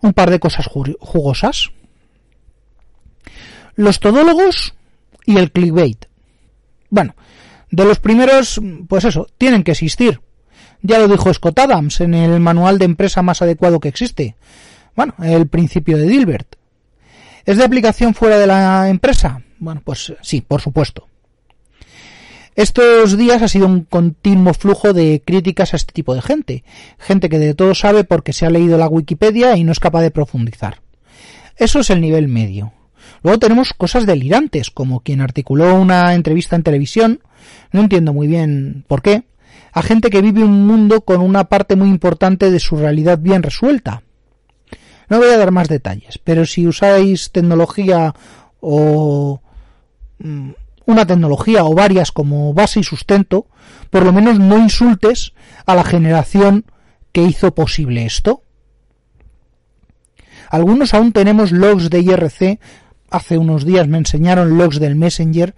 un 0.00 0.12
par 0.12 0.30
de 0.30 0.40
cosas 0.40 0.66
jugosas 0.66 1.70
los 3.76 4.00
todólogos 4.00 4.74
y 5.26 5.36
el 5.36 5.50
clickbait. 5.50 6.06
Bueno, 6.90 7.14
de 7.70 7.84
los 7.84 7.98
primeros, 7.98 8.60
pues 8.88 9.04
eso, 9.04 9.26
tienen 9.38 9.64
que 9.64 9.72
existir. 9.72 10.20
Ya 10.82 10.98
lo 10.98 11.08
dijo 11.08 11.32
Scott 11.32 11.58
Adams 11.58 12.00
en 12.00 12.14
el 12.14 12.40
manual 12.40 12.78
de 12.78 12.84
empresa 12.84 13.22
más 13.22 13.42
adecuado 13.42 13.80
que 13.80 13.88
existe. 13.88 14.36
Bueno, 14.94 15.14
el 15.22 15.48
principio 15.48 15.96
de 15.96 16.06
Dilbert. 16.06 16.56
¿Es 17.44 17.58
de 17.58 17.64
aplicación 17.64 18.14
fuera 18.14 18.38
de 18.38 18.46
la 18.46 18.88
empresa? 18.88 19.42
Bueno, 19.58 19.82
pues 19.84 20.14
sí, 20.22 20.40
por 20.40 20.60
supuesto. 20.60 21.08
Estos 22.56 23.18
días 23.18 23.42
ha 23.42 23.48
sido 23.48 23.66
un 23.66 23.82
continuo 23.82 24.54
flujo 24.54 24.92
de 24.92 25.20
críticas 25.24 25.72
a 25.72 25.76
este 25.76 25.92
tipo 25.92 26.14
de 26.14 26.22
gente. 26.22 26.64
Gente 26.98 27.28
que 27.28 27.38
de 27.40 27.54
todo 27.54 27.74
sabe 27.74 28.04
porque 28.04 28.32
se 28.32 28.46
ha 28.46 28.50
leído 28.50 28.78
la 28.78 28.88
Wikipedia 28.88 29.56
y 29.56 29.64
no 29.64 29.72
es 29.72 29.80
capaz 29.80 30.02
de 30.02 30.12
profundizar. 30.12 30.80
Eso 31.56 31.80
es 31.80 31.90
el 31.90 32.00
nivel 32.00 32.28
medio. 32.28 32.72
Luego 33.22 33.38
tenemos 33.40 33.74
cosas 33.74 34.06
delirantes, 34.06 34.70
como 34.70 35.00
quien 35.00 35.20
articuló 35.20 35.74
una 35.74 36.14
entrevista 36.14 36.56
en 36.56 36.62
televisión, 36.62 37.20
no 37.72 37.80
entiendo 37.80 38.12
muy 38.12 38.28
bien 38.28 38.84
por 38.86 39.02
qué, 39.02 39.24
a 39.72 39.82
gente 39.82 40.08
que 40.08 40.22
vive 40.22 40.44
un 40.44 40.66
mundo 40.66 41.00
con 41.00 41.20
una 41.20 41.44
parte 41.44 41.74
muy 41.74 41.88
importante 41.88 42.50
de 42.50 42.60
su 42.60 42.76
realidad 42.76 43.18
bien 43.18 43.42
resuelta. 43.42 44.03
No 45.08 45.18
voy 45.18 45.28
a 45.28 45.38
dar 45.38 45.50
más 45.50 45.68
detalles, 45.68 46.18
pero 46.18 46.46
si 46.46 46.66
usáis 46.66 47.30
tecnología 47.30 48.14
o 48.60 49.40
mm, 50.18 50.50
una 50.86 51.06
tecnología 51.06 51.64
o 51.64 51.74
varias 51.74 52.12
como 52.12 52.52
base 52.54 52.80
y 52.80 52.84
sustento, 52.84 53.46
por 53.90 54.04
lo 54.04 54.12
menos 54.12 54.38
no 54.38 54.58
insultes 54.58 55.32
a 55.66 55.74
la 55.74 55.84
generación 55.84 56.64
que 57.12 57.22
hizo 57.22 57.54
posible 57.54 58.04
esto. 58.04 58.42
Algunos 60.50 60.94
aún 60.94 61.12
tenemos 61.12 61.52
logs 61.52 61.90
de 61.90 62.00
IRC, 62.00 62.60
hace 63.10 63.38
unos 63.38 63.64
días 63.64 63.88
me 63.88 63.98
enseñaron 63.98 64.58
logs 64.58 64.78
del 64.78 64.96
Messenger, 64.96 65.54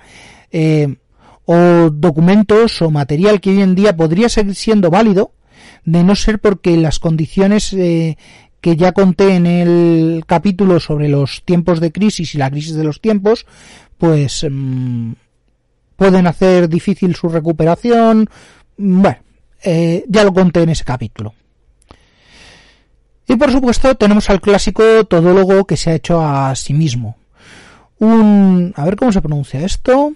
eh, 0.51 0.97
o 1.45 1.91
documentos 1.91 2.83
o 2.83 2.91
material 2.91 3.41
que 3.41 3.51
hoy 3.51 3.63
en 3.63 3.75
día 3.75 3.97
podría 3.97 4.29
seguir 4.29 4.55
siendo 4.55 4.91
válido, 4.91 5.33
de 5.85 6.03
no 6.03 6.15
ser 6.17 6.41
porque 6.41 6.77
las 6.77 6.99
condiciones 6.99 7.73
eh, 7.73 8.17
que 8.67 8.75
ya 8.75 8.91
conté 8.91 9.37
en 9.37 9.47
el 9.47 10.25
capítulo 10.27 10.81
sobre 10.81 11.09
los 11.09 11.45
tiempos 11.45 11.79
de 11.79 11.93
crisis 11.93 12.35
y 12.35 12.39
la 12.39 12.51
crisis 12.51 12.75
de 12.75 12.83
los 12.83 13.01
tiempos, 13.01 13.47
pues 13.97 14.45
mm, 14.51 15.13
pueden 15.95 16.27
hacer 16.27 16.69
difícil 16.69 17.15
su 17.15 17.29
recuperación. 17.29 18.29
Bueno, 18.77 19.19
eh, 19.63 20.05
ya 20.09 20.25
lo 20.25 20.35
conté 20.35 20.65
en 20.65 20.71
ese 20.71 20.83
capítulo. 20.83 21.33
Y 23.29 23.37
por 23.37 23.53
supuesto 23.53 23.95
tenemos 23.95 24.29
al 24.31 24.41
clásico 24.41 25.05
todólogo 25.05 25.65
que 25.65 25.77
se 25.77 25.91
ha 25.91 25.95
hecho 25.95 26.21
a 26.21 26.53
sí 26.57 26.75
mismo. 26.75 27.17
Un... 28.01 28.75
a 28.75 28.85
ver 28.85 28.97
cómo 28.97 29.13
se 29.13 29.23
pronuncia 29.23 29.61
esto 29.61 30.13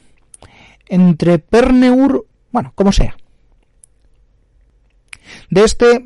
entre 0.89 1.39
Perneur, 1.39 2.27
bueno, 2.51 2.73
como 2.75 2.91
sea. 2.91 3.17
De 5.51 5.63
este 5.63 6.03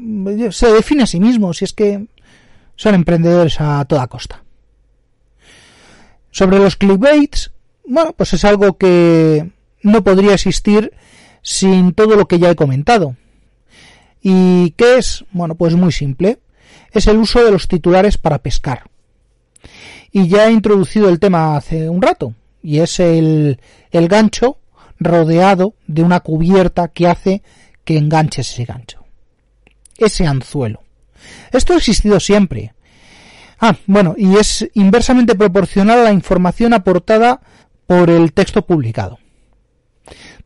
se 0.51 0.73
define 0.75 1.05
a 1.05 1.07
sí 1.07 1.21
mismo, 1.21 1.55
si 1.55 1.65
es 1.65 1.73
que 1.73 2.07
son 2.77 2.95
emprendedores 2.95 3.61
a 3.61 3.85
toda 3.85 4.07
costa. 4.07 4.43
Sobre 6.31 6.59
los 6.59 6.77
clickbaits, 6.77 7.53
bueno, 7.87 8.13
pues 8.13 8.33
es 8.33 8.45
algo 8.45 8.77
que 8.77 9.51
no 9.83 10.03
podría 10.03 10.35
existir 10.35 10.93
sin 11.43 11.93
todo 11.93 12.17
lo 12.17 12.27
que 12.27 12.39
ya 12.39 12.51
he 12.51 12.57
comentado. 12.57 13.17
¿Y 14.23 14.71
qué 14.71 14.97
es? 14.97 15.25
Bueno, 15.31 15.55
pues 15.55 15.75
muy 15.75 15.93
simple. 15.93 16.39
Es 16.91 17.07
el 17.07 17.19
uso 17.19 17.45
de 17.45 17.51
los 17.51 17.69
titulares 17.69 18.17
para 18.17 18.39
pescar. 18.39 18.91
Y 20.11 20.29
ya 20.29 20.49
he 20.49 20.53
introducido 20.53 21.09
el 21.09 21.21
tema 21.21 21.57
hace 21.57 21.89
un 21.89 22.01
rato, 22.01 22.35
y 22.63 22.79
es 22.79 23.01
el, 23.01 23.59
el 23.91 24.09
gancho 24.09 24.59
rodeado 24.99 25.75
de 25.87 26.03
una 26.03 26.21
cubierta 26.21 26.89
que 26.89 27.09
hace 27.09 27.43
que 27.85 27.99
enganches 27.99 28.51
ese 28.53 28.65
gancho. 28.65 29.05
Ese 29.99 30.27
anzuelo. 30.27 30.84
Esto 31.53 31.73
ha 31.73 31.77
existido 31.77 32.21
siempre. 32.21 32.75
Ah, 33.61 33.77
bueno, 33.87 34.15
y 34.17 34.37
es 34.37 34.69
inversamente 34.75 35.35
proporcional 35.35 36.01
a 36.01 36.05
la 36.05 36.13
información 36.13 36.75
aportada 36.75 37.41
por 37.87 38.11
el 38.11 38.33
texto 38.33 38.67
publicado. 38.67 39.19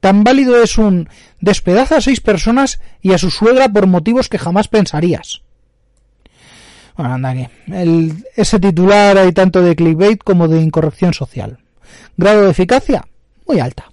Tan 0.01 0.23
válido 0.23 0.63
es 0.63 0.79
un 0.79 1.09
despedaza 1.41 1.97
a 1.97 2.01
seis 2.01 2.21
personas 2.21 2.81
y 3.01 3.13
a 3.13 3.19
su 3.19 3.31
suegra 3.31 3.69
por 3.69 3.87
motivos 3.87 4.29
que 4.29 4.39
jamás 4.39 4.69
pensarías. 4.69 5.43
Bueno, 6.97 7.15
anda 7.15 7.31
aquí. 7.31 7.49
El, 7.69 8.25
ese 8.37 8.59
titular 8.59 9.19
hay 9.19 9.33
tanto 9.33 9.63
de 9.63 9.77
clickbait 9.77 10.23
como 10.23 10.49
de 10.49 10.61
incorrección 10.61 11.15
social. 11.15 11.59
Grado 12.17 12.43
de 12.43 12.51
eficacia, 12.51 13.07
muy 13.47 13.61
alta. 13.61 13.91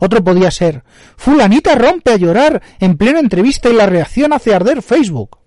Otro 0.00 0.22
podía 0.22 0.50
ser, 0.50 0.82
fulanita 1.16 1.74
rompe 1.74 2.12
a 2.12 2.16
llorar 2.16 2.62
en 2.80 2.96
plena 2.96 3.20
entrevista 3.20 3.68
y 3.68 3.74
la 3.74 3.86
reacción 3.86 4.32
hace 4.32 4.54
arder 4.54 4.82
Facebook. 4.82 5.38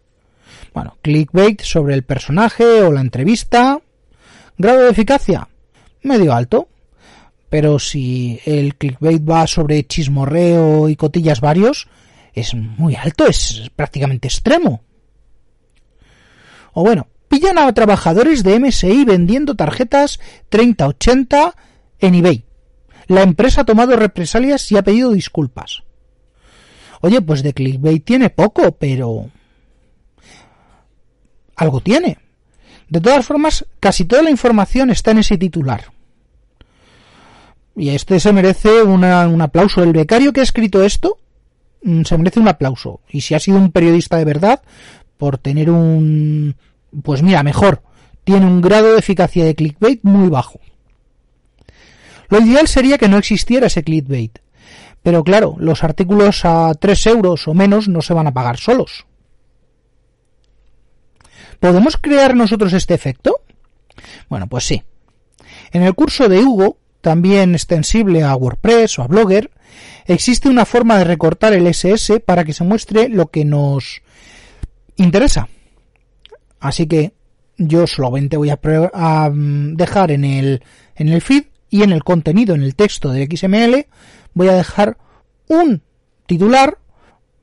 Bueno, 0.73 0.97
clickbait 1.01 1.61
sobre 1.61 1.93
el 1.93 2.03
personaje 2.03 2.81
o 2.83 2.91
la 2.91 3.01
entrevista. 3.01 3.79
Grado 4.57 4.81
de 4.81 4.89
eficacia, 4.89 5.47
medio 6.03 6.33
alto. 6.33 6.67
Pero 7.49 7.79
si 7.79 8.39
el 8.45 8.75
clickbait 8.75 9.27
va 9.27 9.47
sobre 9.47 9.85
chismorreo 9.87 10.87
y 10.87 10.95
cotillas 10.95 11.41
varios, 11.41 11.87
es 12.33 12.53
muy 12.53 12.95
alto, 12.95 13.25
es 13.25 13.71
prácticamente 13.75 14.27
extremo. 14.27 14.83
O 16.73 16.83
bueno, 16.83 17.07
pillan 17.27 17.57
a 17.57 17.73
trabajadores 17.73 18.43
de 18.43 18.59
MSI 18.59 19.03
vendiendo 19.03 19.55
tarjetas 19.55 20.19
3080 20.49 21.55
en 21.99 22.15
eBay 22.15 22.48
la 23.09 23.23
empresa 23.23 23.61
ha 23.61 23.65
tomado 23.65 23.95
represalias 23.95 24.71
y 24.71 24.77
ha 24.77 24.83
pedido 24.83 25.11
disculpas. 25.11 25.81
Oye, 27.01 27.21
pues 27.21 27.41
de 27.41 27.53
clickbait 27.53 28.05
tiene 28.05 28.29
poco, 28.29 28.71
pero... 28.73 29.31
Algo 31.55 31.81
tiene. 31.81 32.19
De 32.87 33.01
todas 33.01 33.25
formas, 33.25 33.65
casi 33.79 34.05
toda 34.05 34.21
la 34.21 34.29
información 34.29 34.91
está 34.91 35.09
en 35.09 35.17
ese 35.17 35.39
titular. 35.39 35.85
Y 37.75 37.89
este 37.89 38.19
se 38.19 38.31
merece 38.31 38.83
un 38.83 39.03
aplauso. 39.03 39.81
El 39.81 39.91
becario 39.91 40.31
que 40.31 40.41
ha 40.41 40.43
escrito 40.43 40.83
esto 40.83 41.17
mm, 41.81 42.03
se 42.03 42.15
merece 42.15 42.39
un 42.39 42.47
aplauso. 42.47 43.01
Y 43.09 43.21
si 43.21 43.33
ha 43.33 43.39
sido 43.39 43.57
un 43.57 43.71
periodista 43.71 44.17
de 44.17 44.25
verdad, 44.25 44.61
por 45.17 45.39
tener 45.39 45.71
un... 45.71 46.55
Pues 47.01 47.23
mira, 47.23 47.41
mejor. 47.41 47.81
Tiene 48.23 48.45
un 48.45 48.61
grado 48.61 48.93
de 48.93 48.99
eficacia 48.99 49.45
de 49.45 49.55
clickbait 49.55 50.01
muy 50.03 50.29
bajo. 50.29 50.59
Lo 52.29 52.39
ideal 52.39 52.67
sería 52.67 52.97
que 52.97 53.09
no 53.09 53.17
existiera 53.17 53.67
ese 53.67 53.83
clickbait. 53.83 54.39
Pero 55.01 55.23
claro, 55.23 55.55
los 55.59 55.83
artículos 55.83 56.45
a 56.45 56.73
3 56.73 57.07
euros 57.07 57.47
o 57.47 57.53
menos 57.53 57.87
no 57.87 58.01
se 58.01 58.13
van 58.13 58.27
a 58.27 58.33
pagar 58.33 58.57
solos. 58.57 59.05
¿Podemos 61.59 61.97
crear 61.97 62.35
nosotros 62.35 62.73
este 62.73 62.93
efecto? 62.93 63.35
Bueno, 64.29 64.47
pues 64.47 64.65
sí. 64.65 64.83
En 65.71 65.83
el 65.83 65.93
curso 65.93 66.29
de 66.29 66.39
Hugo, 66.39 66.77
también 67.01 67.53
extensible 67.53 68.23
a 68.23 68.35
WordPress 68.35 68.99
o 68.99 69.03
a 69.03 69.07
Blogger, 69.07 69.51
existe 70.05 70.49
una 70.49 70.65
forma 70.65 70.97
de 70.97 71.03
recortar 71.03 71.53
el 71.53 71.67
SS 71.67 72.19
para 72.21 72.43
que 72.43 72.53
se 72.53 72.63
muestre 72.63 73.09
lo 73.09 73.27
que 73.27 73.45
nos 73.45 74.01
interesa. 74.95 75.47
Así 76.59 76.87
que 76.87 77.13
yo 77.57 77.87
solamente 77.87 78.37
voy 78.37 78.49
a, 78.49 78.59
a 78.93 79.29
mm, 79.29 79.75
dejar 79.75 80.11
en 80.11 80.23
el, 80.23 80.63
en 80.95 81.09
el 81.09 81.21
feed 81.21 81.43
y 81.69 81.83
en 81.83 81.91
el 81.91 82.03
contenido, 82.03 82.55
en 82.55 82.63
el 82.63 82.75
texto 82.75 83.11
de 83.11 83.25
XML, 83.25 83.87
voy 84.33 84.47
a 84.47 84.53
dejar 84.53 84.97
un 85.47 85.81
titular, 86.25 86.77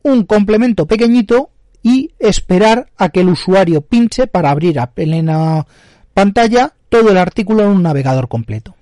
un 0.03 0.25
complemento 0.25 0.87
pequeñito 0.87 1.51
y 1.83 2.13
esperar 2.19 2.91
a 2.97 3.11
que 3.11 3.21
el 3.21 3.29
usuario 3.29 3.81
pinche 3.81 4.27
para 4.27 4.51
abrir 4.51 4.81
a 4.81 4.91
plena 4.91 5.67
pantalla 6.15 6.75
todo 6.89 7.11
el 7.11 7.19
artículo 7.19 7.63
en 7.63 7.69
un 7.69 7.83
navegador 7.83 8.29
completo. 8.29 8.75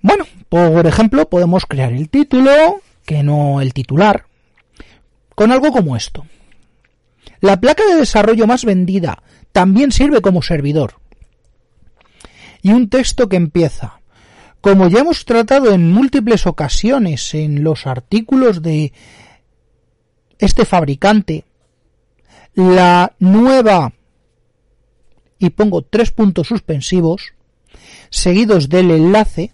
Bueno, 0.00 0.26
por 0.48 0.86
ejemplo, 0.86 1.28
podemos 1.28 1.66
crear 1.66 1.92
el 1.92 2.08
título, 2.08 2.80
que 3.04 3.22
no 3.22 3.60
el 3.60 3.72
titular, 3.72 4.26
con 5.34 5.50
algo 5.50 5.72
como 5.72 5.96
esto. 5.96 6.26
La 7.40 7.58
placa 7.58 7.84
de 7.86 7.96
desarrollo 7.96 8.46
más 8.46 8.64
vendida 8.64 9.22
también 9.52 9.92
sirve 9.92 10.20
como 10.20 10.42
servidor. 10.42 10.94
Y 12.62 12.72
un 12.72 12.88
texto 12.88 13.28
que 13.28 13.36
empieza 13.36 14.00
como 14.64 14.88
ya 14.88 15.00
hemos 15.00 15.26
tratado 15.26 15.74
en 15.74 15.92
múltiples 15.92 16.46
ocasiones 16.46 17.34
en 17.34 17.62
los 17.62 17.86
artículos 17.86 18.62
de 18.62 18.94
este 20.38 20.64
fabricante, 20.64 21.44
la 22.54 23.12
nueva, 23.18 23.92
y 25.38 25.50
pongo 25.50 25.82
tres 25.82 26.12
puntos 26.12 26.46
suspensivos, 26.48 27.34
seguidos 28.08 28.70
del 28.70 28.90
enlace, 28.90 29.52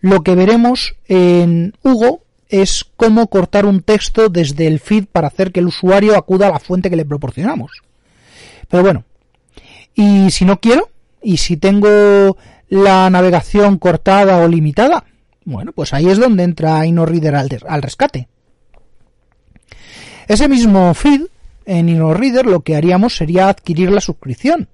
lo 0.00 0.24
que 0.24 0.34
veremos 0.34 0.96
en 1.06 1.74
Hugo 1.84 2.24
es 2.48 2.84
cómo 2.96 3.28
cortar 3.28 3.64
un 3.64 3.80
texto 3.80 4.28
desde 4.28 4.66
el 4.66 4.80
feed 4.80 5.04
para 5.06 5.28
hacer 5.28 5.52
que 5.52 5.60
el 5.60 5.68
usuario 5.68 6.16
acuda 6.16 6.48
a 6.48 6.52
la 6.52 6.58
fuente 6.58 6.90
que 6.90 6.96
le 6.96 7.04
proporcionamos. 7.04 7.80
Pero 8.68 8.82
bueno, 8.82 9.04
y 9.94 10.32
si 10.32 10.44
no 10.44 10.58
quiero, 10.58 10.90
y 11.22 11.36
si 11.36 11.56
tengo 11.56 12.36
la 12.68 13.08
navegación 13.10 13.78
cortada 13.78 14.38
o 14.38 14.48
limitada? 14.48 15.04
Bueno, 15.44 15.72
pues 15.72 15.92
ahí 15.94 16.08
es 16.08 16.18
donde 16.18 16.42
entra 16.42 16.84
InnoReader 16.86 17.36
al, 17.36 17.48
al 17.68 17.82
rescate. 17.82 18.28
Ese 20.26 20.48
mismo 20.48 20.92
feed 20.94 21.22
en 21.66 21.88
InnoReader 21.88 22.46
lo 22.46 22.60
que 22.60 22.76
haríamos 22.76 23.16
sería 23.16 23.48
adquirir 23.48 23.90
la 23.90 24.00
suscripción. 24.00 24.68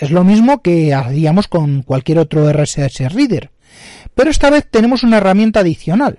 es 0.00 0.10
lo 0.10 0.24
mismo 0.24 0.62
que 0.62 0.94
haríamos 0.94 1.48
con 1.48 1.82
cualquier 1.82 2.18
otro 2.18 2.50
RSS 2.50 3.12
Reader. 3.12 3.50
Pero 4.14 4.30
esta 4.30 4.50
vez 4.50 4.66
tenemos 4.70 5.02
una 5.02 5.18
herramienta 5.18 5.60
adicional. 5.60 6.18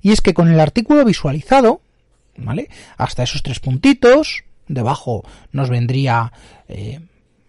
Y 0.00 0.12
es 0.12 0.20
que 0.20 0.34
con 0.34 0.48
el 0.48 0.60
artículo 0.60 1.04
visualizado, 1.04 1.80
¿vale? 2.36 2.68
Hasta 2.96 3.22
esos 3.22 3.42
tres 3.42 3.60
puntitos, 3.60 4.44
debajo 4.68 5.24
nos 5.52 5.68
vendría 5.68 6.32
eh, 6.68 7.00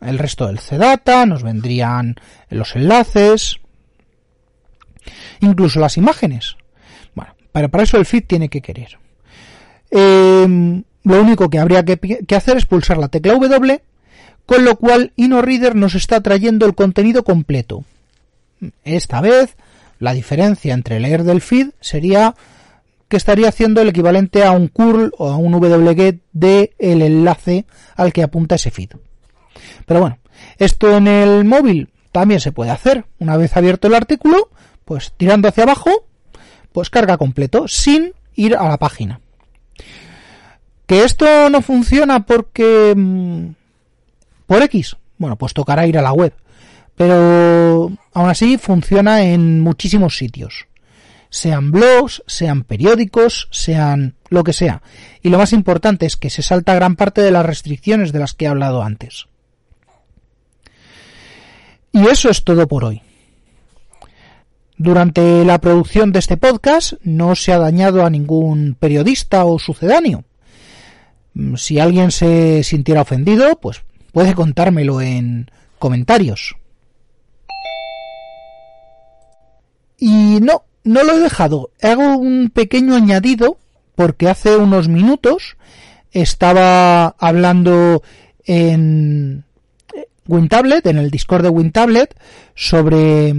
el 0.02 0.20
resto 0.20 0.48
del 0.48 0.60
CData, 0.60 1.26
nos 1.26 1.44
vendrían 1.44 2.16
los 2.50 2.76
enlaces, 2.76 3.60
incluso 5.40 5.80
las 5.80 5.98
imágenes. 5.98 6.56
Bueno, 7.16 7.34
pero 7.52 7.70
para 7.70 7.84
eso 7.84 7.98
el 7.98 8.06
feed 8.06 8.26
tiene 8.26 8.50
que 8.50 8.62
querer. 8.62 8.98
Em, 9.90 10.84
lo 11.04 11.22
único 11.22 11.50
que 11.50 11.60
habría 11.60 11.84
que, 11.86 12.36
hacer 12.36 12.58
es 12.58 12.66
pulsar 12.66 12.98
la 12.98 13.08
tecla 13.08 13.34
W, 13.34 13.82
con 14.46 14.66
lo 14.66 14.76
cual 14.78 15.14
InnoReader 15.16 15.76
nos 15.76 15.96
está 15.96 16.22
trayendo 16.22 16.66
el 16.66 16.76
contenido 16.76 17.24
completo. 17.24 17.84
Esta 18.84 19.22
vez, 19.22 19.56
la 20.00 20.14
diferencia 20.14 20.74
entre 20.74 21.00
leer 21.00 21.24
del 21.24 21.42
feed 21.42 21.70
sería 21.80 22.36
que 23.08 23.18
estaría 23.18 23.48
haciendo 23.48 23.82
el 23.82 23.90
equivalente 23.90 24.44
a 24.44 24.52
un 24.52 24.68
curl 24.68 25.14
o 25.18 25.30
a 25.30 25.38
un 25.38 25.56
wget 25.56 26.20
del 26.34 26.70
enlace 26.80 27.66
al 27.96 28.12
que 28.12 28.24
apunta 28.24 28.56
ese 28.56 28.72
feed. 28.72 28.92
Pero 29.86 30.02
bueno, 30.02 30.20
esto 30.58 30.96
en 30.96 31.08
el 31.08 31.46
móvil 31.46 31.90
también 32.12 32.40
se 32.40 32.52
puede 32.52 32.72
hacer. 32.72 33.06
Una 33.20 33.38
vez 33.38 33.56
abierto 33.56 33.88
el 33.88 33.96
artículo, 33.96 34.50
pues 34.86 35.14
tirando 35.18 35.48
hacia 35.48 35.64
abajo, 35.64 35.90
pues 36.72 36.90
carga 36.90 37.18
completo, 37.18 37.68
sin 37.68 38.14
ir 38.36 38.56
a 38.56 38.68
la 38.68 38.78
página. 38.78 39.20
Que 40.86 41.04
esto 41.04 41.50
no 41.50 41.62
funciona 41.62 42.26
porque... 42.26 42.94
Mm, 42.96 43.50
por 44.48 44.64
X. 44.64 44.96
Bueno, 45.18 45.36
pues 45.36 45.54
tocará 45.54 45.86
ir 45.86 45.98
a 45.98 46.02
la 46.02 46.14
web. 46.14 46.34
Pero 46.96 47.92
aún 48.14 48.30
así 48.30 48.58
funciona 48.58 49.22
en 49.22 49.60
muchísimos 49.60 50.18
sitios. 50.18 50.68
Sean 51.30 51.72
blogs, 51.72 52.24
sean 52.26 52.64
periódicos, 52.64 53.50
sean 53.52 54.16
lo 54.30 54.44
que 54.44 54.54
sea. 54.54 54.82
Y 55.22 55.30
lo 55.30 55.38
más 55.38 55.54
importante 55.54 56.06
es 56.06 56.16
que 56.16 56.30
se 56.30 56.42
salta 56.42 56.74
gran 56.74 56.96
parte 56.96 57.22
de 57.22 57.32
las 57.32 57.46
restricciones 57.46 58.12
de 58.12 58.20
las 58.20 58.34
que 58.34 58.46
he 58.46 58.48
hablado 58.48 58.82
antes. 58.82 59.28
Y 61.92 62.08
eso 62.08 62.30
es 62.30 62.44
todo 62.44 62.68
por 62.68 62.86
hoy. 62.86 63.02
Durante 64.78 65.44
la 65.44 65.60
producción 65.60 66.12
de 66.12 66.20
este 66.20 66.38
podcast 66.38 66.94
no 67.02 67.36
se 67.36 67.52
ha 67.52 67.58
dañado 67.58 68.06
a 68.06 68.12
ningún 68.12 68.76
periodista 68.80 69.44
o 69.46 69.58
sucedáneo. 69.58 70.24
Mm, 71.34 71.56
si 71.56 71.80
alguien 71.80 72.12
se 72.12 72.64
sintiera 72.64 73.02
ofendido, 73.02 73.58
pues 73.60 73.82
puede 74.12 74.36
contármelo 74.36 75.02
en 75.02 75.50
comentarios. 75.80 76.56
Y 79.98 80.40
no, 80.42 80.64
no 80.84 81.04
lo 81.04 81.14
he 81.14 81.20
dejado. 81.20 81.72
Hago 81.82 82.18
un 82.18 82.52
pequeño 82.52 82.96
añadido 82.96 83.58
porque 83.96 84.30
hace 84.30 84.58
unos 84.58 84.88
minutos 84.88 85.58
estaba 86.12 87.16
hablando 87.18 88.04
en 88.46 89.44
WinTablet, 90.28 90.86
en 90.88 90.98
el 90.98 91.12
Discord 91.12 91.44
de 91.44 91.50
WinTablet, 91.50 92.16
sobre 92.56 93.34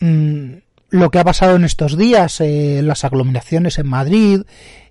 mm, 0.00 0.52
lo 0.90 1.10
que 1.10 1.18
ha 1.18 1.24
pasado 1.24 1.56
en 1.56 1.64
estos 1.64 1.96
días, 1.96 2.40
eh, 2.40 2.80
las 2.82 3.04
aglomeraciones 3.04 3.78
en 3.78 3.88
Madrid 3.88 4.42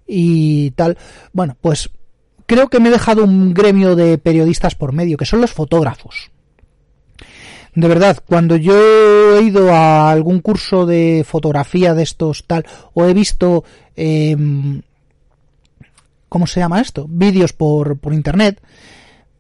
y 0.06 0.72
tal. 0.72 0.98
Bueno, 1.34 1.58
pues 1.60 1.90
creo 2.46 2.70
que 2.70 2.80
me 2.80 2.90
he 2.90 2.92
dejado 2.92 3.24
un 3.24 3.54
gremio 3.54 3.96
de 3.96 4.18
periodistas 4.18 4.76
por 4.76 4.94
medio, 4.94 5.18
que 5.18 5.26
son 5.26 5.42
los 5.42 5.52
fotógrafos. 5.52 6.32
De 7.76 7.88
verdad, 7.88 8.18
cuando 8.26 8.56
yo 8.56 9.38
he 9.38 9.44
ido 9.44 9.72
a 9.72 10.10
algún 10.10 10.40
curso 10.42 10.88
de 10.88 11.24
fotografía 11.28 11.94
de 11.94 12.02
estos 12.02 12.46
tal, 12.48 12.66
o 12.96 13.06
he 13.06 13.14
visto, 13.14 13.64
em, 13.96 14.82
¿cómo 16.28 16.48
se 16.48 16.60
llama 16.60 16.82
esto? 16.82 17.06
Vídeos 17.08 17.54
por, 17.54 18.00
por 18.00 18.16
internet, 18.16 18.62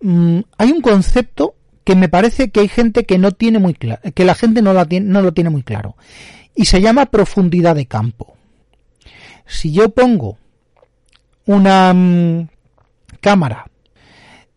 mm, 0.02 0.40
hay 0.58 0.72
un 0.72 0.82
concepto 0.82 1.56
que 1.84 1.96
me 1.96 2.10
parece 2.10 2.50
que 2.50 2.60
hay 2.60 2.68
gente 2.68 3.06
que 3.06 3.18
no 3.18 3.32
tiene 3.32 3.60
muy 3.60 3.74
claro, 3.74 4.02
que 4.14 4.26
la 4.26 4.36
gente 4.36 4.62
no, 4.62 4.74
lo 4.74 5.34
tiene 5.34 5.50
muy 5.50 5.64
claro. 5.64 5.96
Y 6.54 6.66
se 6.66 6.82
llama 6.82 7.06
profundidad 7.06 7.76
de 7.76 7.86
campo. 7.86 8.36
Si 9.46 9.72
yo 9.72 9.90
pongo 9.90 10.38
una 11.46 11.94
mm, 11.94 12.50
cámara 13.22 13.68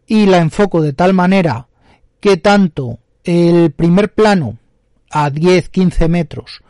y 0.06 0.26
la 0.26 0.38
enfoco 0.38 0.82
de 0.82 0.92
tal 0.92 1.14
manera 1.14 1.68
que 2.18 2.36
tanto 2.36 2.98
el 3.22 3.70
primer 3.70 4.12
plano 4.12 4.58
a 5.10 5.30
10-15 5.30 6.08
metros 6.08 6.62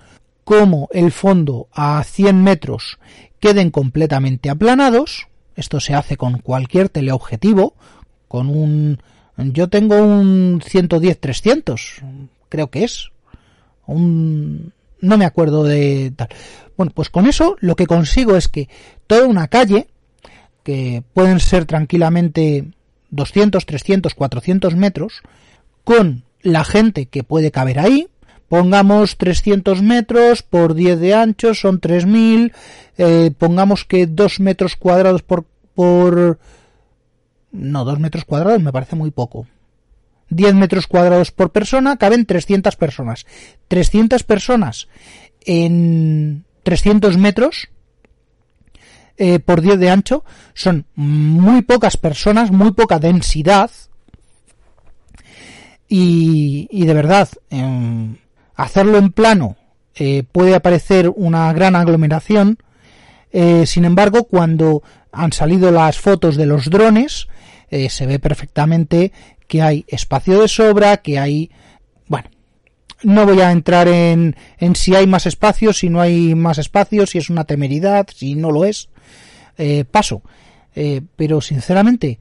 como 0.44 0.88
el 0.92 1.11
fondo 1.11 1.68
a 1.72 2.04
100 2.04 2.42
metros 2.42 2.98
queden 3.38 3.70
completamente 3.70 4.50
aplanados, 4.50 5.28
esto 5.56 5.80
se 5.80 5.94
hace 5.94 6.16
con 6.16 6.40
cualquier 6.40 6.90
teleobjetivo, 6.90 7.74
con 8.31 8.49
un 8.49 9.03
yo 9.37 9.69
tengo 9.69 9.97
un 9.97 10.61
110-300, 10.61 11.81
creo 12.49 12.71
que 12.71 12.85
es, 12.85 13.11
un 13.87 14.73
no 15.01 15.19
me 15.19 15.25
acuerdo 15.25 15.64
de 15.64 16.12
tal. 16.14 16.29
Bueno, 16.77 16.93
pues 16.95 17.11
con 17.11 17.27
eso 17.27 17.57
lo 17.59 17.75
que 17.75 17.88
consigo 17.88 18.37
es 18.37 18.47
que 18.47 18.69
toda 19.09 19.27
una 19.27 19.49
calle 19.49 19.88
que 20.62 21.03
pueden 21.12 21.40
ser 21.40 21.64
tranquilamente 21.64 22.71
200, 23.11 23.66
300, 23.66 24.14
400 24.14 24.77
metros, 24.77 25.23
con 25.83 26.23
la 26.43 26.62
gente 26.62 27.07
que 27.07 27.25
puede 27.25 27.51
caber 27.51 27.81
ahí, 27.81 28.07
pongamos 28.49 29.16
300 29.16 29.83
metros 29.83 30.45
por 30.45 30.75
10 30.75 31.01
de 31.01 31.14
ancho, 31.14 31.55
son 31.55 31.81
3000, 31.81 32.53
eh, 32.97 33.33
pongamos 33.37 33.85
que 33.85 34.07
2 34.07 34.38
metros 34.38 34.77
cuadrados 34.77 35.23
por, 35.23 35.47
por, 35.75 36.38
no, 37.53 37.85
2 37.85 37.99
metros 37.99 38.25
cuadrados 38.25 38.63
me 38.63 38.73
parece 38.73 38.97
muy 38.97 39.11
poco. 39.11 39.47
10 40.31 40.55
metros 40.55 40.87
cuadrados 40.87 41.33
por 41.33 41.51
persona, 41.51 41.97
caben 41.97 42.25
300 42.25 42.77
personas. 42.77 43.27
300 43.69 44.23
personas 44.23 44.89
en 45.45 46.45
300 46.63 47.17
metros, 47.17 47.69
eh, 49.17 49.39
por 49.39 49.61
10 49.61 49.79
de 49.79 49.91
ancho 49.91 50.25
son 50.55 50.87
muy 50.95 51.63
pocas 51.63 51.97
personas, 51.97 52.51
muy 52.51 52.73
poca 52.73 52.99
densidad. 52.99 53.71
Y, 55.93 56.69
de 56.71 56.95
verdad, 56.95 57.29
hacerlo 58.55 58.99
en 58.99 59.11
plano 59.11 59.57
eh, 59.97 60.23
puede 60.31 60.55
aparecer 60.55 61.11
una 61.15 61.53
gran 61.53 61.75
aglomeración. 61.75 62.59
Eh, 63.33 63.67
sin 63.67 63.85
embargo, 63.85 64.25
cuando 64.25 64.85
han 65.11 65.33
salido 65.33 65.73
las 65.73 65.99
fotos 65.99 66.37
de 66.37 66.47
los 66.47 66.71
drones, 66.71 67.27
se 67.70 68.06
ve 68.06 68.18
perfectamente 68.18 69.12
que 69.46 69.62
hay 69.62 69.85
espacio 69.88 70.40
de 70.40 70.48
sobra, 70.48 70.96
que 70.98 71.18
hay... 71.18 71.50
Bueno, 72.06 72.28
no 73.02 73.26
voy 73.26 73.40
a 73.40 73.50
entrar 73.50 73.88
en, 73.88 74.37
en 74.59 74.76
si 74.76 74.94
hay 74.94 75.06
más 75.06 75.26
espacio, 75.26 75.72
si 75.72 75.88
no 75.88 76.00
hay 76.00 76.35
más 76.35 76.59
espacio, 76.59 77.06
si 77.06 77.18
es 77.18 77.30
una 77.30 77.44
temeridad, 77.44 78.06
si 78.14 78.35
no 78.35 78.50
lo 78.50 78.64
es. 78.64 78.88
Eh, 79.62 79.85
paso. 79.85 80.22
Eh, 80.74 81.02
pero 81.16 81.42
sinceramente, 81.42 82.18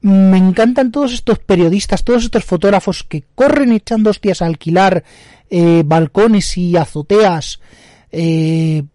me 0.00 0.38
encantan 0.38 0.90
todos 0.90 1.12
estos 1.12 1.38
periodistas, 1.38 2.02
todos 2.02 2.24
estos 2.24 2.44
fotógrafos 2.44 3.04
que 3.04 3.24
corren 3.34 3.72
echando 3.72 4.08
hostias 4.08 4.40
a 4.40 4.46
alquilar 4.46 5.04
eh, 5.50 5.82
balcones 5.84 6.56
y 6.56 6.76
azoteas 6.76 7.60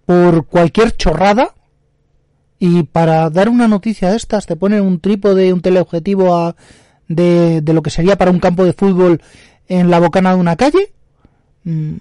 por 0.05 0.45
cualquier 0.47 0.95
chorrada. 0.95 1.53
Y 2.59 2.83
para 2.83 3.29
dar 3.29 3.47
una 3.47 3.67
noticia 3.67 4.11
de 4.11 4.17
estas 4.17 4.45
te 4.45 4.57
ponen 4.57 4.81
un 4.81 4.99
trípode, 4.99 5.53
un 5.53 5.61
teleobjetivo 5.61 6.35
a, 6.35 6.55
de, 7.07 7.61
lo 7.65 7.81
que 7.81 7.89
sería 7.89 8.17
para 8.17 8.31
un 8.31 8.39
campo 8.39 8.65
de 8.65 8.73
fútbol 8.73 9.21
en 9.67 9.89
la 9.89 9.99
bocana 9.99 10.33
de 10.33 10.39
una 10.39 10.57
calle. 10.57 10.91
Mm, 11.63 11.95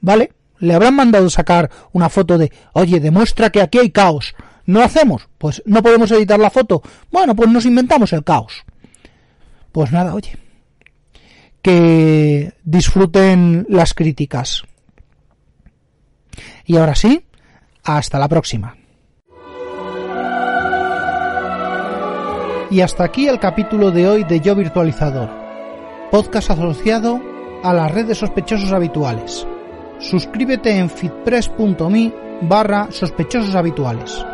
vale, 0.00 0.32
le 0.60 0.74
habrán 0.74 0.94
mandado 0.94 1.28
sacar 1.30 1.70
una 1.92 2.08
foto 2.08 2.38
de, 2.38 2.52
oye, 2.72 3.00
demuestra 3.00 3.50
que 3.50 3.60
aquí 3.60 3.78
hay 3.78 3.90
caos. 3.90 4.34
¿No 4.66 4.82
hacemos? 4.82 5.28
Pues 5.36 5.62
no 5.66 5.82
podemos 5.82 6.10
editar 6.12 6.38
la 6.38 6.50
foto. 6.50 6.82
Bueno, 7.10 7.34
pues 7.34 7.50
nos 7.50 7.66
inventamos 7.66 8.12
el 8.12 8.24
caos. 8.24 8.64
Pues 9.72 9.92
nada, 9.92 10.14
oye. 10.14 10.38
Que 11.60 12.54
disfruten 12.62 13.66
las 13.68 13.94
críticas. 13.94 14.62
Y 16.64 16.76
ahora 16.76 16.94
sí, 16.94 17.26
hasta 17.82 18.18
la 18.18 18.28
próxima. 18.28 18.76
Y 22.74 22.80
hasta 22.80 23.04
aquí 23.04 23.28
el 23.28 23.38
capítulo 23.38 23.92
de 23.92 24.08
hoy 24.08 24.24
de 24.24 24.40
Yo 24.40 24.56
Virtualizador, 24.56 25.30
podcast 26.10 26.50
asociado 26.50 27.20
a 27.62 27.72
la 27.72 27.86
red 27.86 28.04
de 28.04 28.16
sospechosos 28.16 28.72
habituales. 28.72 29.46
Suscríbete 30.00 30.76
en 30.76 30.90
fitpress.me 30.90 32.12
barra 32.40 32.88
sospechosos 32.90 33.54
habituales. 33.54 34.26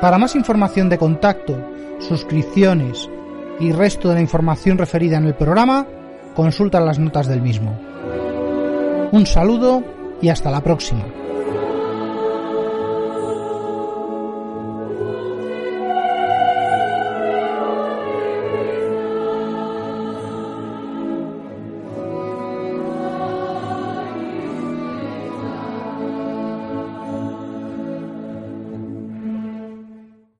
Para 0.00 0.16
más 0.16 0.34
información 0.36 0.88
de 0.88 0.96
contacto, 0.96 1.58
suscripciones 1.98 3.10
y 3.60 3.72
resto 3.72 4.08
de 4.08 4.14
la 4.14 4.22
información 4.22 4.78
referida 4.78 5.18
en 5.18 5.26
el 5.26 5.34
programa, 5.34 5.86
consulta 6.34 6.80
las 6.80 6.98
notas 6.98 7.26
del 7.26 7.42
mismo. 7.42 7.78
Un 9.12 9.26
saludo 9.26 9.84
y 10.22 10.30
hasta 10.30 10.50
la 10.50 10.62
próxima. 10.62 11.25